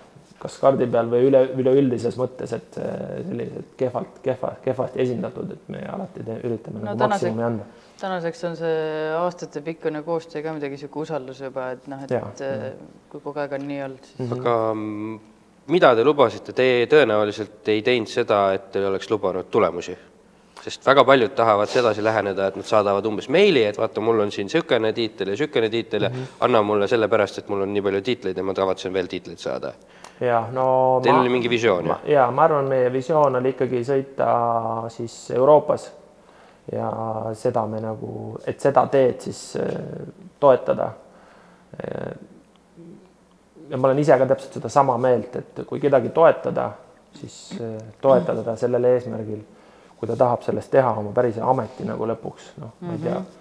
[0.42, 5.84] kas kaardi peal või üle, üleüldises mõttes, et sellised kehvalt, kehva, kehvasti esindatud, et me
[5.86, 7.68] alati te, üritame no, nagu maksimumi anda
[8.02, 12.22] tänaseks on see aastatepikkune koostöö ka midagi niisugune usaldus juba, et noh, et ja,
[13.12, 14.22] kui kogu aeg on nii olnud siis....
[14.24, 14.40] Mhm.
[14.40, 14.54] aga
[15.72, 19.98] mida te lubasite, te tõenäoliselt ei teinud seda, et te oleks lubanud tulemusi?
[20.62, 24.30] sest väga paljud tahavad sedasi läheneda, et nad saadavad umbes meili, et vaata, mul on
[24.30, 26.36] siin niisugune tiitel ja niisugune tiitel ja mm -hmm.
[26.46, 29.72] anna mulle sellepärast, et mul on nii palju tiitleid ja ma kavatsen veel tiitleid saada.
[30.22, 34.30] Jah, no Teil ma, oli mingi visioon, jaa, ma arvan, meie visioon oli ikkagi sõita
[34.92, 35.88] siis Euroopas
[36.72, 36.90] ja
[37.34, 39.72] seda me nagu, et seda teed siis äh,
[40.40, 40.92] toetada.
[41.80, 42.12] Äh,
[43.70, 46.70] ja ma olen ise ka täpselt sedasama meelt, et kui kedagi toetada,
[47.18, 49.42] siis äh, toetada ta sellel eesmärgil,
[49.98, 53.38] kui ta tahab sellest teha oma päris ameti nagu lõpuks, noh, ma ei tea, mhm.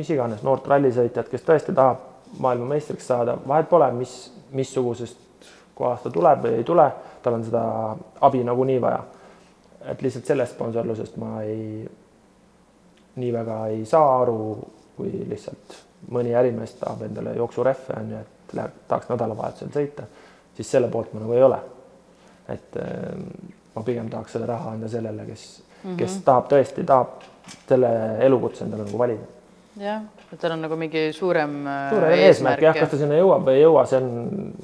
[0.00, 2.04] mis iganes noort rallisõitjat, kes tõesti tahab
[2.44, 4.14] maailmameistriks saada, vahet pole, mis,
[4.52, 5.27] missugusest
[5.78, 6.88] kohast ta tuleb või ei tule,
[7.22, 7.62] tal on seda
[8.26, 9.02] abi nagunii vaja.
[9.88, 11.86] et lihtsalt sellest sponsorlusest ma ei
[13.18, 14.40] nii väga ei saa aru,
[14.96, 15.78] kui lihtsalt
[16.14, 20.06] mõni ärimees tahab endale jooksurehve, on ju, et läheb, tahaks nädalavahetusel sõita,
[20.56, 21.58] siis selle poolt ma nagu ei ole.
[22.48, 23.24] et ehm,
[23.74, 25.96] ma pigem tahaks selle raha anda sellele, kes mm, -hmm.
[25.98, 27.26] kes tahab tõesti, tahab
[27.68, 27.90] selle
[28.24, 29.26] elukutse endale nagu valida.
[29.76, 33.18] jah, et tal on nagu mingi suurem äh, suurem eesmärk, eesmärk jah, kas ta sinna
[33.18, 34.54] jõuab või ei jõua, see on,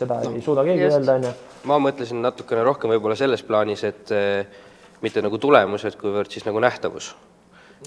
[0.00, 0.98] seda no, ei suuda keegi just.
[0.98, 1.32] öelda, on ju.
[1.70, 4.62] ma mõtlesin natukene rohkem võib-olla selles plaanis, et eh,
[5.04, 7.12] mitte nagu tulemused, kuivõrd siis nagu nähtavus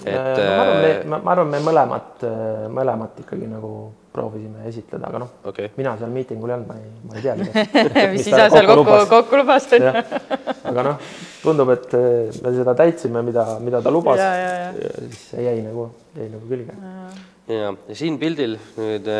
[0.02, 3.70] et no, ma arvan, me, äh, ma arvan, me mõlemat, äh, mõlemat ikkagi nagu
[4.14, 7.34] proovisime esitleda, aga noh okay., mina seal miitingul ei olnud, ma ei, ma ei tea.
[8.14, 9.68] mis isa seal kokku, kokku lubas?
[9.74, 11.94] aga noh, tundub, et
[12.42, 14.22] me seda täitsime, mida, mida ta lubas.
[14.98, 15.88] siis see jäi nagu,
[16.18, 16.78] jäi nagu külge.
[17.54, 19.10] ja, ja siin pildil nüüd,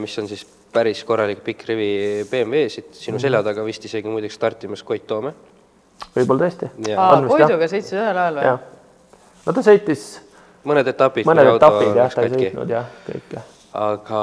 [0.00, 1.88] mis on siis päris korralik pikk rivi
[2.30, 3.22] BMW-sid, sinu mm -hmm.
[3.22, 5.32] selja taga vist isegi muideks startimas Koit Toome.
[6.16, 6.70] võib-olla tõesti.
[7.28, 8.58] Koiduga sõitsid ühel ajal või?
[9.46, 10.04] no ta sõitis
[10.64, 11.26] mõned etapid.
[11.28, 13.50] mõned etapid jah, ta ei sõitnud jah, kõik jah.
[13.74, 14.20] aga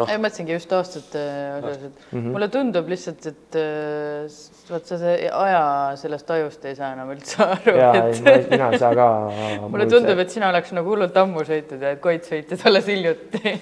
[0.00, 1.22] noh, ei, mõtlesingi just aastate
[1.58, 2.30] osas, et Mhm.
[2.32, 4.24] mulle tundub lihtsalt, et äh,
[4.70, 5.64] vot sa see aja
[6.00, 9.08] sellest ajust ei saa enam üldse aru, ja ei, et mina ei saa ka.
[9.72, 13.60] mulle tundub, et sina oleks nagu hullult ammu sõitnud ja et Koit sõitis alles hiljuti.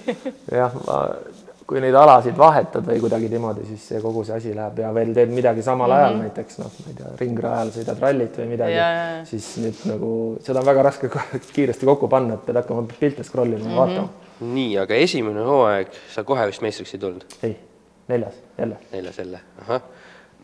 [0.53, 0.73] jah,
[1.71, 5.13] kui neid alasid vahetad või kuidagi niimoodi, siis see kogu see asi läheb ja veel
[5.15, 8.81] teed midagi samal ajal näiteks noh, ma ei tea, ringrajal sõidad rallit või midagi Mhm.
[8.81, 9.25] Ja.
[9.31, 10.11] siis nüüd nagu
[10.43, 11.11] seda on väga raske
[11.55, 13.71] kiiresti kokku panna, et pead hakkama pilte scroll ima Mhm.
[13.71, 14.09] ja vaatama.
[14.41, 17.57] nii, aga esimene hooaeg sa kohe vist meistriks ei tulnud, ei,
[18.09, 18.77] neljas jälle.
[18.93, 19.81] neljas jälle, ahah.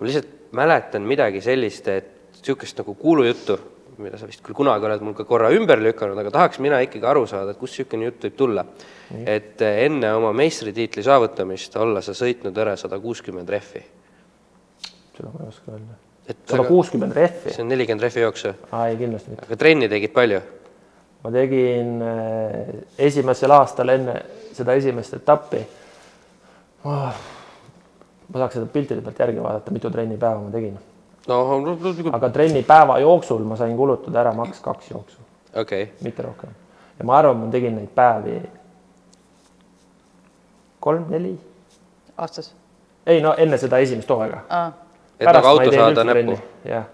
[0.01, 3.59] ma lihtsalt mäletan midagi sellist, et niisugust nagu kuulujuttu,
[4.03, 7.07] mida sa vist küll kunagi oled mul ka korra ümber lükanud, aga tahaks mina ikkagi
[7.09, 8.65] aru saada, et kust niisugune jutt võib tulla.
[9.25, 13.85] et eh, enne oma meistritiitli saavutamist olla sa sõitnud ära sada kuuskümmend rehvi.
[15.17, 15.99] seda ma ei oska öelda.
[16.53, 19.47] sada kuuskümmend rehvi see on nelikümmend rehvi jooksu, aa ei, kindlasti mitte.
[19.47, 20.43] aga trenni tegid palju?
[21.23, 22.75] ma tegin äh,
[23.09, 24.21] esimesel aastal enne
[24.57, 25.63] seda esimest etappi
[26.85, 27.23] oh,.
[28.29, 30.77] ma saaks seda piltide pealt järgi vaadata, mitu trennipäeva ma tegin,
[31.29, 35.19] no no, no, aga trennipäeva jooksul ma sain kulutada ära maks kaks jooksu,
[35.55, 36.51] okei okay., mitte rohkem.
[36.99, 38.41] ja ma arvan, ma tegin neid päevi
[40.81, 41.35] kolm-neli,
[42.17, 42.55] aastas
[43.07, 44.43] ei no enne seda esimest hooaega.
[45.21, 46.37] et nagu auto saada näppu.
[46.67, 46.87] jah,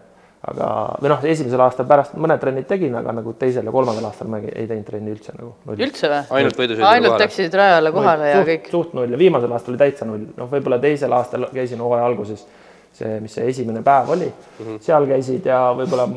[0.50, 0.68] aga
[1.00, 4.40] või noh, esimesel aastal pärast mõned trennid tegin, aga nagu teisel ja kolmandal aastal ma
[4.42, 5.54] ei ei teinud trenni üldse nagu.
[5.76, 6.24] üldse või?
[6.38, 7.26] ainult võidusõidule ainult kohale.
[7.26, 8.72] läksid rajale kohale ja suht, kõik.
[8.76, 12.44] suht null ja viimasel aastal oli täitsa null, noh, võib-olla teisel aastal käisin hooaja alguses
[12.92, 14.80] see, mis see esimene päev oli mm, -hmm.
[14.80, 16.08] seal käisid ja võib-olla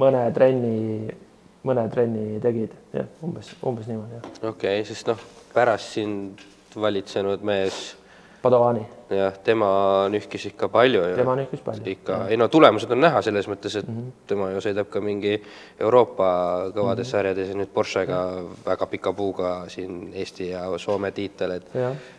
[0.00, 1.10] mõne trenni,
[1.66, 5.18] mõne trenni tegid, jah, umbes, umbes niimoodi okei okay,, sest noh,
[5.54, 7.80] pärast sind valitsenud mees
[8.40, 8.80] Padovani,
[9.12, 9.68] jah, tema
[10.08, 11.82] nühkis ikka palju tema nühkis palju.
[11.92, 14.12] ikka, ei no tulemused on näha selles mõttes, et mm -hmm.
[14.26, 15.34] tema ju sõidab ka mingi
[15.80, 16.30] Euroopa
[16.72, 17.10] kõvades mm -hmm.
[17.10, 18.64] sarjades ja nüüd Porschega mm -hmm.
[18.66, 21.66] väga pika puuga siin Eesti ja Soome tiitel, et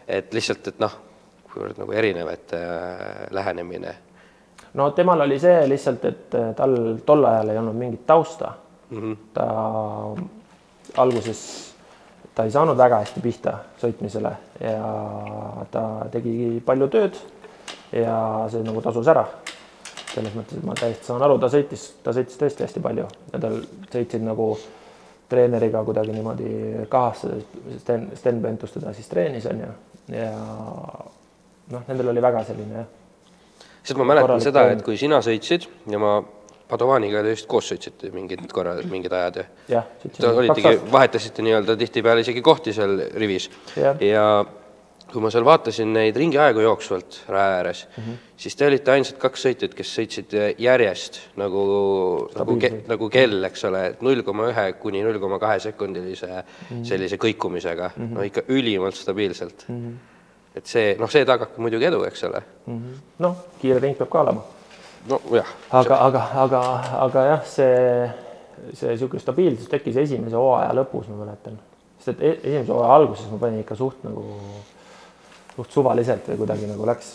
[0.07, 0.91] et lihtsalt, et noh,
[1.53, 3.95] kuivõrd nagu erinev, et äh, lähenemine
[4.73, 8.53] no temal oli see lihtsalt, et eh, tal tol ajal ei olnud mingit tausta
[8.89, 9.01] mm.
[9.01, 9.17] -hmm.
[9.33, 9.47] ta
[11.01, 11.73] alguses,
[12.35, 17.17] ta ei saanud väga hästi pihta sõitmisele ja ta tegi palju tööd
[17.91, 19.25] ja see nagu tasus ära.
[20.11, 23.39] selles mõttes, et ma täiesti saan aru, ta sõitis, ta sõitis tõesti hästi palju ja
[23.39, 23.61] tal
[23.93, 24.57] sõitsid nagu
[25.29, 26.49] treeneriga kuidagi niimoodi
[26.89, 27.27] kahasse,
[27.77, 29.69] Sten, Sten Pentus teda siis treenis onju
[30.11, 30.33] ja
[31.71, 32.85] noh, nendel oli väga selline
[33.81, 36.19] sest ma mäletan Korralik seda, et kui sina sõitsid ja ma
[36.71, 41.75] Padovaniga te vist koos sõitsite mingid korra, mingid ajad ja jah, Te olitegi vahetasite nii-öelda
[41.79, 43.99] tihtipeale isegi kohti seal rivis Jah.
[43.99, 44.25] ja
[45.11, 48.19] kui ma seal vaatasin neid ringiaegu jooksvalt raja ääres mm, -hmm.
[48.37, 51.65] siis te olite ainsad kaks sõitjat, kes sõitsid järjest nagu,
[52.37, 52.87] nagu, Stabiilselt.
[52.87, 56.85] nagu kell, eks ole, et null koma ühe kuni null koma kahe sekundilise -hmm.
[56.87, 58.15] sellise kõikumisega mm, -hmm.
[58.15, 59.75] no ikka ülimalt stabiilselt mm.
[59.75, 60.10] -hmm.
[60.55, 62.41] Et see, noh, see tagab muidugi edu, eks ole.
[63.19, 64.43] noh, kiire ring peab ka olema
[65.09, 66.61] nojah, aga, aga, aga,
[67.05, 68.11] aga jah, see,
[68.77, 71.57] see niisugune stabiilsus tekkis esimese hooaja lõpus, ma mäletan.
[72.01, 74.23] sest et e- esimese hooaja alguses ma panin ikka suht nagu,
[75.55, 77.11] suht suvaliselt või kuidagi nagu läks.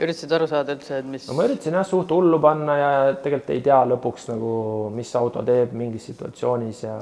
[0.00, 2.90] Üritasid aru saada üldse, et mis no ma üritasin jah suht hullu panna ja
[3.22, 4.52] tegelikult ei tea lõpuks nagu,
[4.94, 6.94] mis auto teeb mingis situatsioonis ja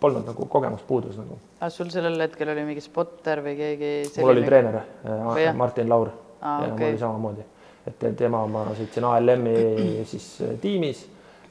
[0.00, 1.38] polnud nagu kogemus puudus nagu.
[1.60, 5.50] ah,, sul sellel hetkel oli mingi spotter või keegi mul oli treener Või jah?
[5.52, 6.78] äh, Martin Laur Aa, ja okei.
[6.78, 7.44] mul oli samamoodi,
[7.86, 11.02] et te- tema, ma sõitsin ALM-i siis äh, tiimis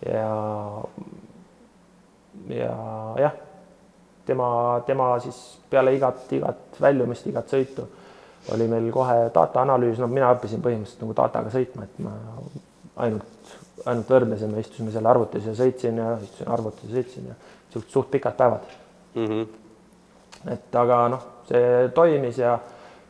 [0.05, 0.29] ja
[2.49, 2.71] ja
[3.19, 3.35] jah,
[4.25, 4.47] tema,
[4.87, 5.37] tema siis
[5.69, 7.85] peale igat, igat väljumist, igat sõitu
[8.53, 12.13] oli meil kohe data analüüs, no mina õppisin põhimõtteliselt nagu dataga sõitma, et ma
[13.05, 17.35] ainult, ainult võrdlesin, me istusime seal arvutis ja sõitsin ja istusin arvutis ja sõitsin ja
[17.73, 18.69] suht, suht pikad päevad
[19.15, 19.25] mm.
[19.25, 19.47] -hmm.
[20.53, 22.57] et aga noh, see toimis ja,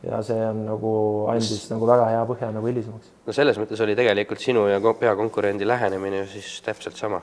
[0.02, 0.92] ja see on nagu
[1.32, 3.10] andis nagu väga hea põhja nagu hilisemaks.
[3.26, 7.20] no selles mõttes oli tegelikult sinu ja ko- peakonkurendi lähenemine ju siis täpselt sama.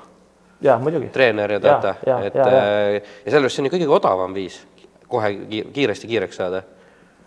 [0.62, 1.10] ja muidugi.
[1.10, 2.58] treener ja Ja, data, ja, et ja, ja.
[2.58, 4.62] äh, ja sellepärast see on ju kõige odavam viis
[5.08, 6.64] kohe ki- kiiresti kiireks saada.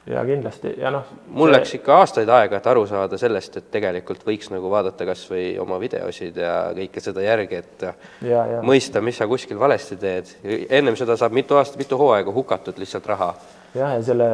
[0.07, 1.07] Ja kindlasti ja noh.
[1.35, 5.25] mul läks ikka aastaid aega, et aru saada sellest, et tegelikult võiks nagu vaadata kas
[5.31, 7.85] või oma videosid ja kõike seda järgi, et
[8.29, 10.31] ja, ja mõista, mis sa kuskil valesti teed.
[10.71, 13.33] ennem seda saab mitu aastat, mitu hooaega hukatud lihtsalt raha.
[13.75, 14.31] jah, ja selle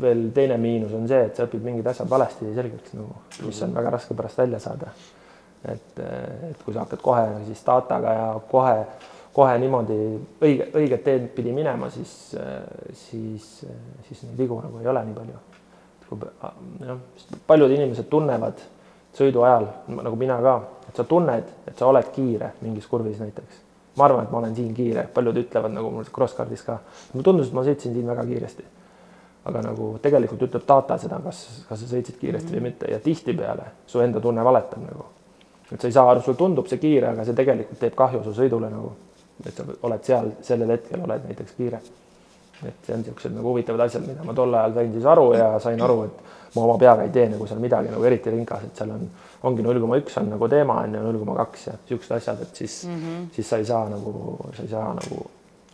[0.00, 3.76] veel teine miinus on see, et sa õpid mingid asjad valesti selgeks nagu, mis on
[3.76, 4.94] väga raske pärast välja saada.
[5.68, 5.98] et,
[6.50, 8.76] et kui sa hakkad kohe siis dataga ja kohe,
[9.40, 9.96] kohe niimoodi
[10.44, 12.12] õige, õiget teed pidi minema, siis,
[13.06, 13.46] siis,
[14.08, 15.40] siis neid vigu nagu ei ole nii palju.
[16.84, 17.00] jah,
[17.46, 18.60] paljud inimesed tunnevad
[19.16, 19.66] sõidu ajal,
[19.96, 20.54] nagu mina ka,
[20.88, 23.66] et sa tunned, et sa oled kiire mingis kurvis näiteks
[24.00, 26.78] ma arvan, et ma olen siin kiire, paljud ütlevad nagu mul cross-cardis ka,
[27.12, 28.68] mulle tundus, et ma sõitsin siin väga kiiresti.
[29.40, 32.60] aga nagu tegelikult ütleb data seda, kas, kas sa sõitsid kiiresti mm -hmm.
[32.60, 35.04] või mitte ja tihtipeale su enda tunne valetab nagu.
[35.72, 38.34] et sa ei saa aru, sulle tundub see kiire, aga see tegelikult teeb kahju su
[38.34, 38.92] sõidule nagu,
[39.46, 41.80] et sa oled seal sellel hetkel oled näiteks kiire
[42.66, 45.48] et see on niisugused nagu huvitavad asjad, mida ma tol ajal sain siis aru ja
[45.62, 48.80] sain aru, et ma oma peaga ei tee nagu seal midagi nagu eriti rinkas, et
[48.82, 49.06] seal on,
[49.48, 52.42] ongi null koma üks on nagu teema on ju, null koma kaks ja niisugused asjad,
[52.44, 53.28] et siis mm, -hmm.
[53.36, 54.14] siis sa ei saa nagu,
[54.56, 55.22] sa ei saa nagu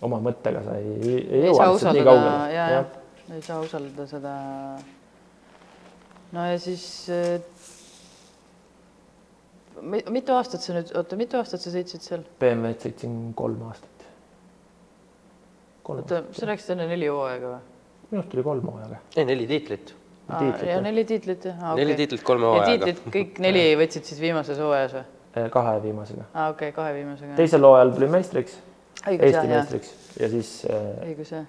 [0.06, 2.84] oma mõttega sa ei, ei, ei jõua lihtsalt nii kaugele.
[3.34, 4.34] ei saa usaldada seda.
[6.32, 6.86] no ja siis
[9.82, 12.24] mitu aastat sa nüüd, oota, mitu aastat sa sõitsid seal?
[12.40, 13.96] BMW-d sõitsin kolm aastat
[15.94, 17.60] oota, sa rääkisid enne neli hooaega või?
[18.10, 19.00] minu arust oli kolm hooaega.
[19.16, 19.92] ei, neli tiitlit.
[20.66, 21.74] ja neli tiitlit jah ah,?
[21.74, 21.84] Okay.
[21.84, 22.94] neli tiitlit kolme hooajaga.
[23.14, 25.04] kõik neli võtsid siis viimases hooajas või?
[25.52, 26.26] kahe viimasega.
[26.32, 27.36] aa ah,, okei okay,, kahe viimasega.
[27.38, 28.58] teisel hooajal tulin meistriks,
[29.06, 30.84] Eesti jah, meistriks ja siis äh,.
[31.10, 31.48] õigus jah.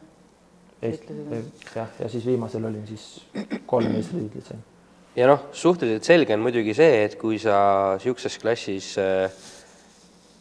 [1.75, 3.07] jah, ja siis viimasel olin siis
[3.65, 4.65] kolm meistritiitlit sain.
[5.17, 7.59] Ja noh, suhteliselt selge on muidugi see, et kui sa
[7.97, 9.31] niisuguses klassis äh,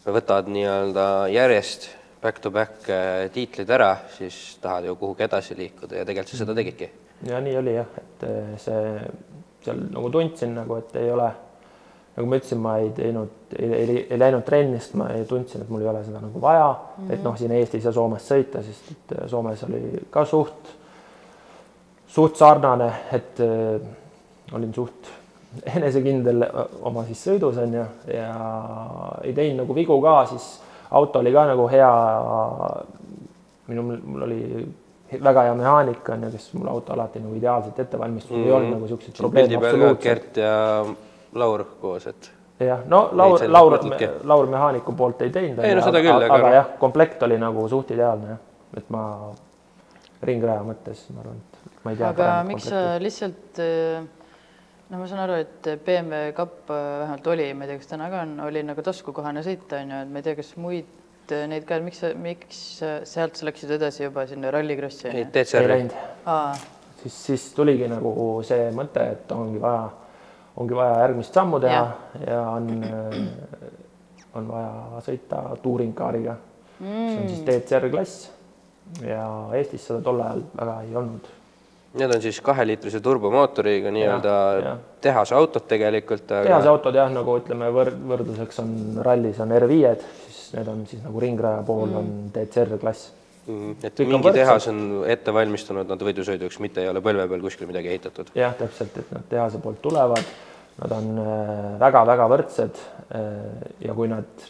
[0.06, 1.88] võtad nii-öelda järjest
[2.22, 6.60] back-to-back -back tiitlid ära, siis tahad ju kuhugi edasi liikuda ja tegelikult sa seda mhm.
[6.60, 6.90] tegidki.
[7.26, 8.84] ja nii oli jah, et eh, see
[9.64, 11.28] seal nagu tundsin nagu, et ei ole,
[12.16, 15.70] nagu ma ütlesin, ma ei teinud, ei, ei, ei läinud trennist, ma ei tundsin, et
[15.72, 17.14] mul ei ole seda nagu vaja mm, -hmm.
[17.14, 20.74] et noh, siin Eestis ja Soomes sõita, sest et Soomes oli ka suht,
[22.06, 23.80] suht sarnane, et äh,
[24.52, 25.10] olin suht
[25.76, 26.44] enesekindel
[26.86, 28.30] oma siis sõidus on ju ja
[29.24, 30.48] ei teinud nagu vigu ka, siis
[30.90, 31.92] auto oli ka nagu hea.
[33.66, 34.40] minu, mul oli
[35.22, 38.46] väga hea mehaanik on ju, kes mul auto alati nagu ideaalselt ette valmistus mm, -hmm.
[38.46, 40.02] ei olnud nagu siukseid probleeme absoluutselt.
[40.02, 40.86] Gert ja
[41.34, 42.30] Laur koos, et.
[42.60, 43.78] jah, no Laur, Laur,
[44.24, 45.64] Laur mehaaniku poolt ei teinud.
[45.64, 48.38] ei no seda küll, aga, aga jah, komplekt oli nagu suht ideaalne jah,
[48.76, 49.32] et ma
[50.22, 52.08] ringraja mõttes ma arvan, et ma ei tea.
[52.08, 53.62] aga miks sa lihtsalt
[54.90, 58.08] no ma saan aru, et BMW kapp äh, vähemalt oli, ma ei tea, kas täna
[58.12, 61.46] ka on, oli nagu taskukohane sõita on ju, et ma ei tea, kas muid äh,
[61.50, 62.62] neid ka, miks miks
[63.10, 65.10] sealt sa läksid edasi juba sinna Rallycrossi?
[65.10, 65.96] ei, DCR-i ei läinud.
[67.02, 68.12] siis, siis tuligi nagu
[68.46, 69.88] see mõte, et ongi vaja,
[70.62, 73.18] ongi vaja järgmist sammu teha ja, ja on, äh,
[74.38, 76.38] on vaja sõita touring car'iga
[76.78, 77.50] mm., see on siis mm.
[77.50, 78.30] DCR klass
[79.02, 79.26] ja
[79.58, 81.26] Eestis seda tol ajal väga ei olnud
[81.96, 84.32] Need on siis kaheliitrise turbomootoriga nii-öelda
[85.04, 86.48] tehaseautod tegelikult aga....
[86.50, 88.72] tehaseautod jah, nagu ütleme, võrd-, võrdluseks on
[89.06, 91.96] rallis on R5-d, siis need on siis nagu ringraja pool mm.
[92.00, 93.12] on DCR klass
[93.46, 93.78] mm.
[93.80, 94.82] et Kõik mingi on tehas on
[95.12, 98.32] ette valmistunud nad võidusõiduks, mitte ei ole põlve peal kuskil midagi ehitatud.
[98.36, 100.30] jah, täpselt, et nad tehase poolt tulevad,
[100.82, 101.20] nad on
[101.80, 103.32] väga-väga äh, võrdsed äh,
[103.86, 104.46] ja kui nad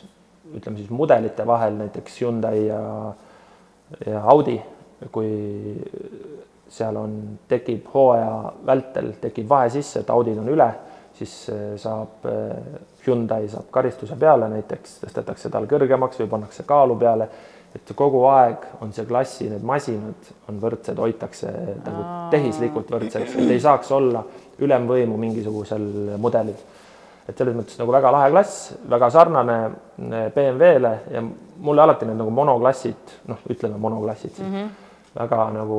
[0.56, 2.80] ütleme siis mudelite vahel näiteks Hyundai ja,
[4.06, 4.58] ja Audi,
[5.12, 5.30] kui
[6.68, 7.16] seal on,
[7.48, 10.68] tekib hooaja vältel tekib vahe sisse, et Audid on üle,
[11.16, 16.96] siis äh, saab äh, Hyundai saab karistuse peale, näiteks tõstetakse tal kõrgemaks või pannakse kaalu
[17.00, 17.28] peale,
[17.76, 21.52] et kogu aeg on see klassi, need masinad on võrdsed, hoitakse
[21.84, 24.24] nagu tehislikult võrdseks, et ei saaks olla
[24.64, 26.56] ülemvõimu mingisugusel mudelil.
[27.28, 29.56] et selles mõttes nagu väga lahe klass, väga sarnane
[30.34, 31.22] BMW-le ja
[31.58, 34.54] mulle alati need nagu monoklassid, noh, ütleme monoklassid siis mm.
[34.54, 34.85] -hmm
[35.16, 35.78] väga nagu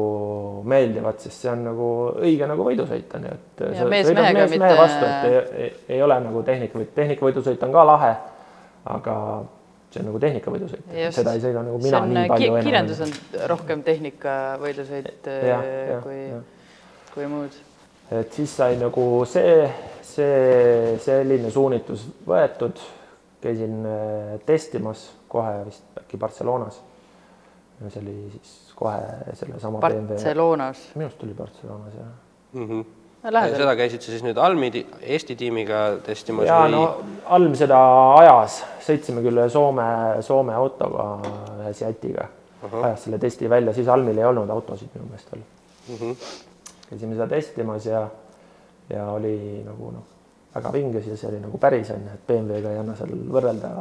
[0.65, 1.89] meeldivad, sest see on nagu
[2.25, 3.61] õige nagu võidusõit on ju, et
[3.91, 4.71] mees sõidad mees mitte...
[4.79, 8.11] vastu, et ei, ei, ei ole nagu tehnika, tehnikavõidusõit on ka lahe,
[8.95, 9.15] aga
[9.93, 12.65] see on nagu tehnikavõidusõit, seda ei sõida nagu mina nii palju ki.
[12.65, 13.15] kirjandus on
[13.53, 15.29] rohkem tehnikavõidusõit
[16.03, 16.21] kui,
[17.13, 17.61] kui muud.
[18.17, 19.57] et siis sai nagu see,
[20.05, 22.81] see selline suunitlus võetud,
[23.43, 26.81] käisin äh, testimas kohe vist äkki Barcelonas.
[27.87, 30.85] see oli siis kohe sellesama Barcelonas.
[30.95, 32.13] minu arust oli Barcelonas jah
[32.53, 32.69] mm.
[32.69, 32.85] -hmm.
[33.23, 34.69] Ja seda käisid sa siis nüüd Almi
[35.01, 36.45] Eesti tiimiga testimas?
[36.47, 36.71] ja või...
[36.71, 36.83] no
[37.25, 37.79] Alm seda
[38.19, 39.87] ajas, sõitsime küll ühe Soome,
[40.21, 41.07] Soome autoga,
[41.59, 42.85] ühe Seatiga uh, -huh.
[42.85, 45.95] ajas selle testi välja, siis Almil ei olnud autosid minu meelest veel mm.
[45.95, 46.15] -hmm.
[46.89, 48.07] käisime seda testimas ja,
[48.89, 50.05] ja oli nagu noh,
[50.55, 53.73] väga vinges ja see oli nagu päris on ju, et BMW-ga ei anna seal võrrelda,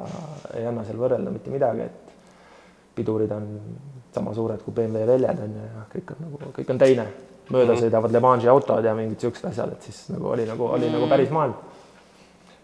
[0.54, 2.16] ei anna seal võrrelda mitte midagi, et
[2.94, 3.46] pidurid on
[4.16, 7.06] sama suured kui BMW väljad on ju ja kõik on nagu, kõik on teine.
[7.46, 7.82] mööda mm -hmm.
[7.84, 10.88] sõidavad Le Mangi autod ja mingid siuksed asjad, et siis nagu oli nagu, oli mm
[10.88, 10.98] -hmm.
[10.98, 11.54] nagu päris maailm.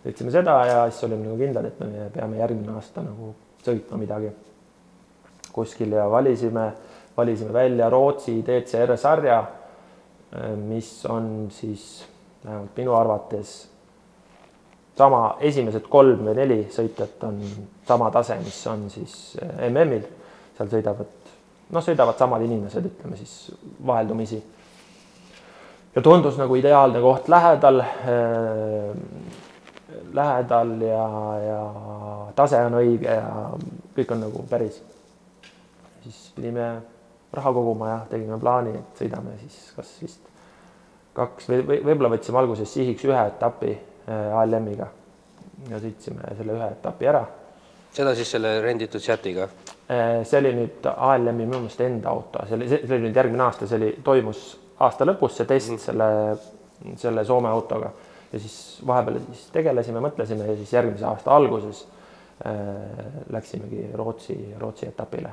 [0.06, 3.34] sõitsime seda ja siis olime nagu kindlad, et me peame järgmine aasta nagu
[3.66, 4.32] sõitma midagi
[5.52, 6.72] kuskil ja valisime,
[7.16, 9.44] valisime välja Rootsi DCR sarja,
[10.56, 12.04] mis on siis
[12.44, 13.68] vähemalt minu arvates
[14.98, 17.40] sama, esimesed kolm või neli sõitjat on
[17.88, 19.36] sama tase, mis on siis
[19.68, 20.04] MM-il,
[20.56, 21.21] seal sõidavad,
[21.72, 23.52] noh, sõidavad samad inimesed, ütleme siis
[23.86, 24.42] vaheldumisi.
[25.94, 28.92] ja tundus nagu ideaalne koht lähedal äh,,
[30.12, 31.06] lähedal ja,
[31.46, 31.60] ja
[32.34, 33.50] tase on õige ja
[33.96, 34.82] kõik on nagu päris.
[36.02, 36.74] siis pidime
[37.32, 40.32] raha koguma ja tegime plaani, et sõidame siis kas vist
[41.16, 44.88] kaks või, või võib-olla võtsime alguses sihiks ühe etapi äh, ALM-iga
[45.70, 47.22] ja sõitsime selle ühe etapi ära.
[47.92, 49.48] Seda siis selle renditud Seatiga?
[49.90, 53.44] Äh, see oli nüüd ALM-i minu meelest enda auto, see oli, see oli nüüd järgmine
[53.46, 54.44] aasta, see oli, toimus
[54.82, 55.84] aasta lõpus see test mm -hmm.
[55.84, 57.92] selle, selle Soome autoga
[58.32, 61.86] ja siis vahepeal siis tegelesime, mõtlesime ja siis järgmise aasta alguses
[62.46, 62.54] äh,
[63.30, 65.32] läksimegi Rootsi, Rootsi etapile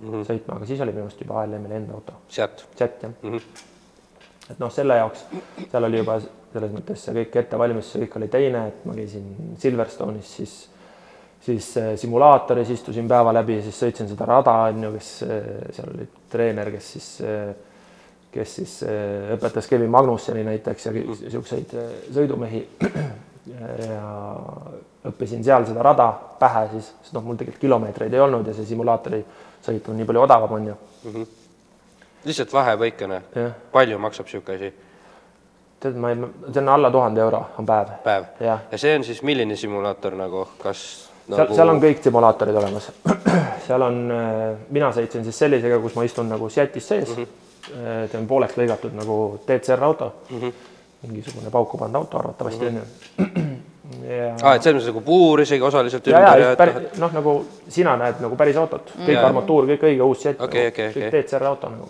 [0.00, 0.24] mm -hmm.
[0.30, 2.12] sõitma, aga siis oli minu arust juba ALM-il enda auto.
[2.28, 2.66] Seat.
[2.76, 3.36] Seat jah mm.
[3.36, 3.42] -hmm.
[4.50, 5.24] et noh, selle jaoks
[5.70, 6.20] seal oli juba
[6.52, 10.70] selles mõttes see kõik ettevalmistus, kõik oli teine, et ma käisin Silverstone'is siis
[11.40, 15.94] siis äh, simulaatoris istusin päeva läbi, siis sõitsin seda rada, on ju, kes äh, seal
[15.94, 17.48] oli treener, kes siis äh,
[18.32, 18.72] kes siis
[19.32, 21.70] õpetas Kevin Magnusseni näiteks ja niisuguseid
[22.12, 22.60] sõidumehi.
[23.88, 24.10] ja
[25.08, 28.68] õppisin seal seda rada pähe siis, sest noh, mul tegelikult kilomeetreid ei olnud ja see
[28.68, 29.22] simulaatori
[29.64, 31.14] sõit on nii palju odavam, on ju mm.
[31.14, 31.26] -hmm.
[32.28, 33.22] lihtsalt vahepõikene.
[33.72, 34.72] palju maksab niisugune asi?
[35.80, 36.20] tead, ma ei,
[36.52, 37.96] see on alla tuhande euro on päev.
[38.04, 38.24] päev?
[38.40, 41.54] ja see on siis milline simulaator nagu, kas nagu...?
[41.54, 42.90] seal, on kõik simulaatorid olemas
[43.66, 47.22] seal on, äh, mina sõitsin siis sellisega, kus ma istun nagu setis sees mm.
[47.22, 49.14] -hmm see on pooleks lõigatud nagu
[49.46, 50.40] DCR auto mm.
[50.40, 50.52] -hmm.
[51.02, 52.80] mingisugune pauku pannud auto arvatavasti on mm
[53.18, 53.58] -hmm.
[54.08, 54.14] ju.
[54.14, 57.12] ja ah,, et selles mõttes nagu puur isegi osaliselt ja, ümber ja, ja päris, noh,
[57.12, 57.34] nagu
[57.68, 61.08] sina näed nagu päris autot, kõik ja, armatuur, kõik õige uus sett okay, okay, kõik
[61.08, 61.22] okay.
[61.22, 61.88] DCR auto nagu.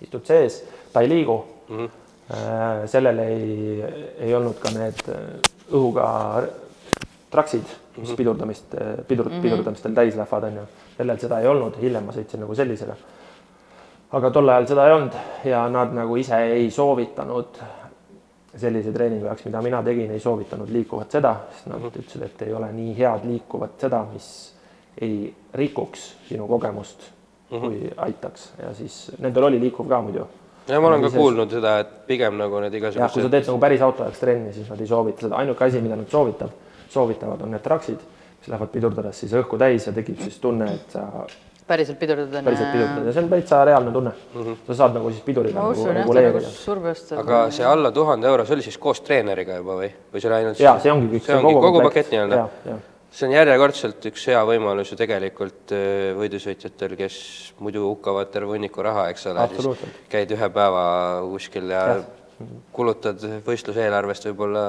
[0.00, 0.62] istud sees,
[0.92, 1.76] ta ei liigu mm.
[1.76, 2.86] -hmm.
[2.86, 3.84] sellel ei,
[4.20, 5.02] ei olnud ka need
[5.72, 6.08] õhuga
[7.30, 7.64] traksid,
[8.00, 9.42] mis pidurdamist, äh, pidur mm, -hmm.
[9.42, 10.66] pidurdamistel täis lähevad, on ju.
[10.96, 12.96] sellel seda ei olnud, hiljem ma sõitsin nagu sellisega
[14.16, 17.60] aga tol ajal seda ei olnud ja nad nagu ise ei soovitanud
[18.58, 22.00] sellise treeningu jaoks, mida mina tegin, ei soovitanud liikuvat seda, sest nad mm -hmm.
[22.00, 24.54] ütlesid, et ei ole nii head liikuvat seda, mis
[25.00, 27.04] ei rikuks sinu kogemust
[27.50, 27.60] mm, -hmm.
[27.60, 30.26] kui aitaks ja siis nendel oli liikuv ka muidu.
[30.68, 33.02] ja ma olen ka kuulnud seda, et pigem nagu need igasugused.
[33.02, 35.64] jah, kui sa teed nagu päris auto jaoks trenni, siis nad ei soovita seda, ainuke
[35.64, 36.50] asi, mida nad soovitab,
[36.92, 38.00] soovitavad, on need traksid,
[38.38, 41.06] mis lähevad pidurdades siis õhku täis ja tekib siis tunne, et sa
[41.68, 42.42] päriselt pidurdada.
[42.44, 44.42] päriselt pidurdada, see on täitsa reaalne tunne mm.
[44.42, 44.60] -hmm.
[44.66, 46.50] sa saad nagu siis piduriga nagu reguleerida.
[46.50, 50.30] Nagu aga see alla tuhande euro, see oli siis koos treeneriga juba või, või see
[50.30, 50.60] oli ainult?
[50.60, 51.26] jaa, see ongi kõik.
[51.26, 52.78] see ongi kogu, kogu pakett nii-öelda?
[53.18, 57.18] see on järjekordselt üks hea võimalus ju tegelikult äh, võidusõitjatel, kes
[57.64, 60.86] muidu hukkavad terve hunniku raha, eks ole, siis käid ühe päeva
[61.28, 62.48] kuskil ja, ja.
[62.72, 64.64] kulutad võistluseelarvest võib-olla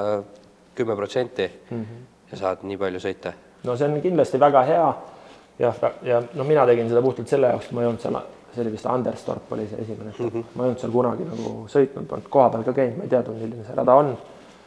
[0.80, 2.02] kümme protsenti mhm.
[2.32, 3.32] ja saad nii palju sõita.
[3.64, 4.90] no see on kindlasti väga hea
[5.60, 8.18] jah, ja noh, mina tegin seda puhtalt selle jaoks, ma ei olnud seal,
[8.54, 10.44] see oli vist Anderstorp oli see esimene mm, -hmm.
[10.54, 13.42] ma ei olnud seal kunagi nagu sõitnud, polnud koha peal ka käinud, ma ei teadnud,
[13.42, 14.14] milline see rada on,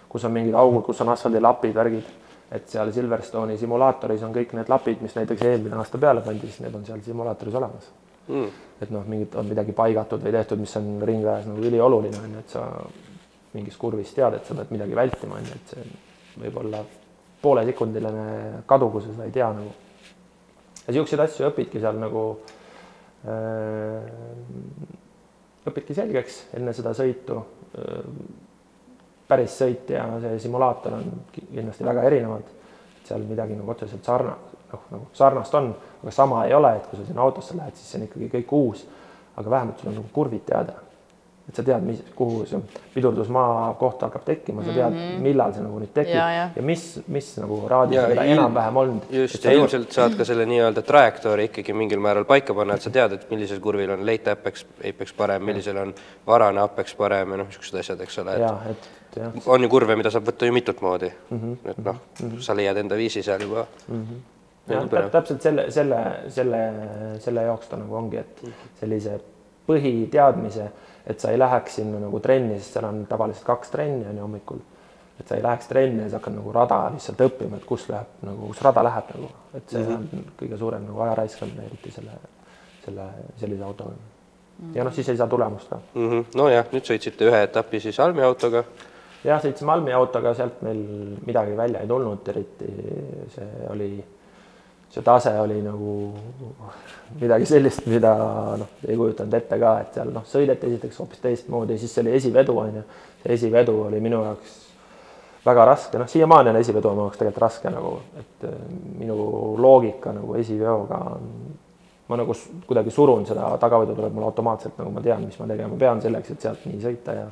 [0.09, 2.11] kus on mingid augud, kus on asfaldilapid, värgid,
[2.51, 6.61] et seal Silverstone'i simulaatoris on kõik need lapid, mis näiteks eelmine aasta peale pandi, siis
[6.67, 7.89] need on seal simulaatoris olemas
[8.27, 8.51] mm..
[8.81, 12.45] et noh, mingid on midagi paigatud või tehtud, mis on ringrajas nagu ülioluline on ju,
[12.45, 12.67] et sa
[13.53, 15.85] mingis kurvis tead, et sa pead midagi vältima, on ju, et see
[16.41, 16.81] võib olla
[17.43, 19.73] poolesekundiline kadu, kui sa seda ei tea nagu.
[20.83, 22.23] Ja niisuguseid asju õpidki seal nagu
[23.29, 24.07] äh,,
[25.69, 27.43] õpidki selgeks enne seda sõitu.
[27.77, 28.07] Äh,.
[29.27, 32.49] päris sõit ja see simulaator on kindlasti väga erinevad,
[33.07, 34.35] seal midagi nagu otseselt sarna-,
[34.73, 35.71] noh, nagu sarnast on,
[36.03, 38.51] aga sama ei ole, et kui sa sinna autosse lähed, siis see on ikkagi kõik
[38.59, 38.83] uus,
[39.39, 40.75] aga vähemalt sul on nagu kurvid teada
[41.49, 42.59] et sa tead, mis, kuhu see
[42.93, 45.25] pidurdusmaa koht hakkab tekkima, sa tead mm, -hmm.
[45.25, 46.45] millal see nagu nüüd tekib ja, ja.
[46.55, 49.09] ja mis, mis nagu raadiusega enam-vähem olnud.
[49.11, 52.89] just, ja ilmselt saad ka selle nii-öelda trajektoori ikkagi mingil määral paika panna, et sa
[52.89, 55.93] tead, et millisel kurvil on late apex, apex parem, millisel on
[56.27, 59.33] varane apex parem ja noh, niisugused asjad, eks ole, et, et jah.
[59.45, 61.39] on ju kurve, mida saab võtta ju mitut moodi mm.
[61.39, 61.71] -hmm.
[61.71, 64.03] et noh mm -hmm., sa leiad enda viisi seal juba mm.
[64.03, 64.29] -hmm
[64.67, 66.59] jah, täpselt selle, selle, selle,
[67.19, 68.73] selle jaoks ta nagu ongi, et mhm.
[68.79, 69.19] sellise
[69.67, 70.67] põhiteadmise
[71.07, 74.27] et sa ei läheks sinna nagu trenni, sest seal on tavaliselt kaks trenni on ju
[74.27, 74.61] hommikul.
[75.19, 78.23] et sa ei läheks trenni ja sa hakkad nagu rada lihtsalt õppima, et kus läheb
[78.25, 80.17] nagu, kus rada läheb nagu, et see mm -hmm.
[80.19, 82.15] on kõige suurem nagu aja raiskamine, eriti selle,
[82.85, 83.05] selle
[83.37, 84.71] sellise autoga mm.
[84.71, 84.77] -hmm.
[84.77, 86.09] ja noh, siis ei saa tulemust ka mm.
[86.09, 86.25] -hmm.
[86.35, 88.63] nojah, nüüd sõitsite ühe etapi siis Almi autoga.
[89.23, 92.73] jah, sõitsime Almi autoga, sealt meil midagi välja ei tulnud, eriti
[93.35, 94.03] see oli
[94.93, 95.93] see tase oli nagu
[97.19, 98.13] midagi sellist, mida
[98.59, 102.13] noh, ei kujutanud ette ka, et seal noh, sõideti esiteks hoopis teistmoodi, siis see oli
[102.19, 102.83] esivedu on ju.
[103.23, 104.59] see esivedu oli minu jaoks
[105.45, 108.61] väga raske, noh, siiamaani on esiveo minu jaoks tegelikult raske nagu, et äh,
[108.99, 109.17] minu
[109.57, 111.27] loogika nagu esiveoga on,
[112.07, 112.35] ma nagu
[112.67, 116.31] kuidagi surun seda, tagavedu tuleb mul automaatselt, nagu ma tean, mis ma tegema pean selleks,
[116.31, 117.27] et sealt nii sõita ja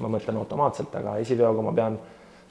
[0.00, 1.98] ma mõtlen automaatselt, aga esiveoga ma pean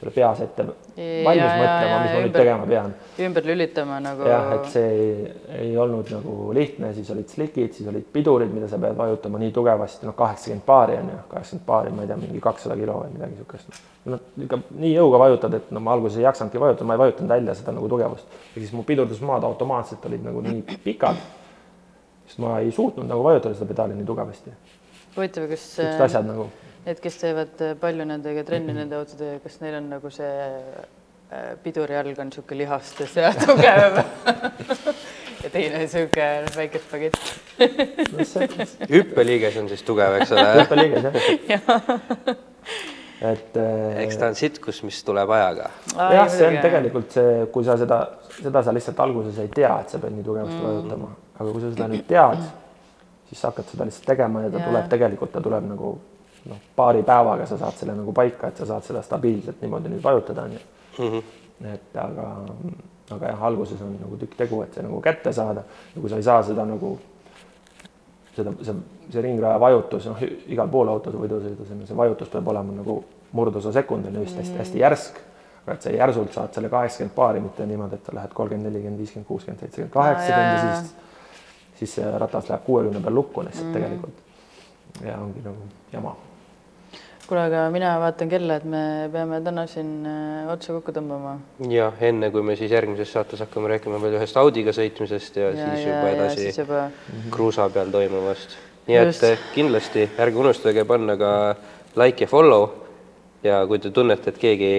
[0.01, 2.93] selle peas ette valmis ja- mõtlema, mis ja ma nüüd ümber- tegema pean.
[3.27, 4.25] ümber lülitama nagu.
[4.25, 8.67] jah, et see ei, ei olnud nagu lihtne, siis olid slikid, siis olid pidurid, mida
[8.67, 12.17] sa pead vajutama nii tugevasti, noh, kaheksakümmend baari on ju, kaheksakümmend baari, ma ei tea,
[12.23, 13.81] mingi kakssada kilo või midagi niisugust.
[14.05, 17.29] no ikka nii jõuga vajutad, et no ma alguses ei jaksannudki vajutada, ma ei vajutanud
[17.29, 18.25] välja seda nagu tugevust.
[18.55, 21.15] ja siis mu pidurdusmaad automaatselt olid nagu nii pikad,
[22.25, 24.49] sest ma ei suutnud nagu vajutada seda pedaali nii tugevasti.
[25.15, 26.49] huvitav, kas niisugused asjad nagu
[26.85, 30.29] need, kes teevad äh, palju nendega trenni nende autodega, kas neil on nagu see
[31.31, 33.99] äh, pidurijalg on niisugune lihastes ja tugev
[35.43, 37.33] ja teine niisugune väike spagett.
[38.13, 38.47] no see
[38.91, 40.47] hüppeliiges on siis tugev, eks ole.
[40.61, 41.05] hüppeliiges
[41.51, 41.81] jah.
[43.31, 45.69] et äh, eks ta on sitkus, mis tuleb ajaga.
[45.95, 48.01] jah, see on tegelikult see, kui sa seda,
[48.39, 50.65] seda sa lihtsalt alguses ei tea, et sa pead nii tugevasti mm.
[50.69, 52.47] vajutama, aga kui sa seda nüüd tead,
[53.29, 54.71] siis sa hakkad seda lihtsalt tegema ja ta yeah.
[54.71, 55.99] tuleb tegelikult, ta tuleb nagu
[56.49, 60.03] noh, paari päevaga sa saad selle nagu paika, et sa saad seda stabiilselt niimoodi nüüd
[60.03, 61.21] vajutada, onju.
[61.73, 62.27] et aga,
[63.15, 65.63] aga jah, alguses on nagu tükk tegu, et see nagu kätte saada
[65.95, 66.95] ja kui sa ei saa seda nagu
[68.35, 68.75] seda, see,
[69.11, 70.21] see ringraja vajutus, noh,
[70.51, 73.01] igal pool autos võidusõidus on ju, see vajutus peab olema nagu
[73.37, 75.21] murdosa sekundil just hästi-hästi järsk.
[75.61, 78.97] aga et sa järsult saad selle kaheksakümmend paari, mitte niimoodi, et sa lähed kolmkümmend, nelikümmend,
[78.97, 80.95] viiskümmend, kuuskümmend, seitsekümmend, kaheksakümmend ja siis,
[81.77, 83.73] siis see ratas läheb kuuekümne peal lukku lihtsalt mm.
[83.77, 84.23] tegelikult.
[85.05, 86.15] ja ongi nagu jama.
[87.31, 91.37] Kuule, aga mina vaatan kella, et me peame täna siin äh, otsa kokku tõmbama.
[91.71, 95.69] ja enne, kui me siis järgmises saates hakkame rääkima veel ühest Audiga sõitmisest ja, ja
[95.69, 96.81] siis juba edasi siis juba
[97.31, 98.57] kruusa peal toimuvast.
[98.89, 99.23] nii Just.
[99.23, 101.31] et kindlasti ärge unustage panna ka
[102.01, 102.67] like ja follow
[103.47, 104.73] ja kui te tunnete, et keegi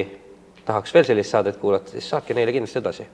[0.66, 3.08] tahaks veel sellist saadet kuulata, siis saatke neile kindlasti edasi.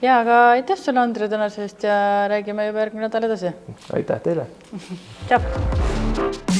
[0.00, 2.00] ja aga aitäh sulle, Andre, tänase eest ja
[2.32, 3.52] räägime juba järgmine nädal edasi.
[3.92, 4.48] aitäh teile.
[5.28, 6.51] tšau.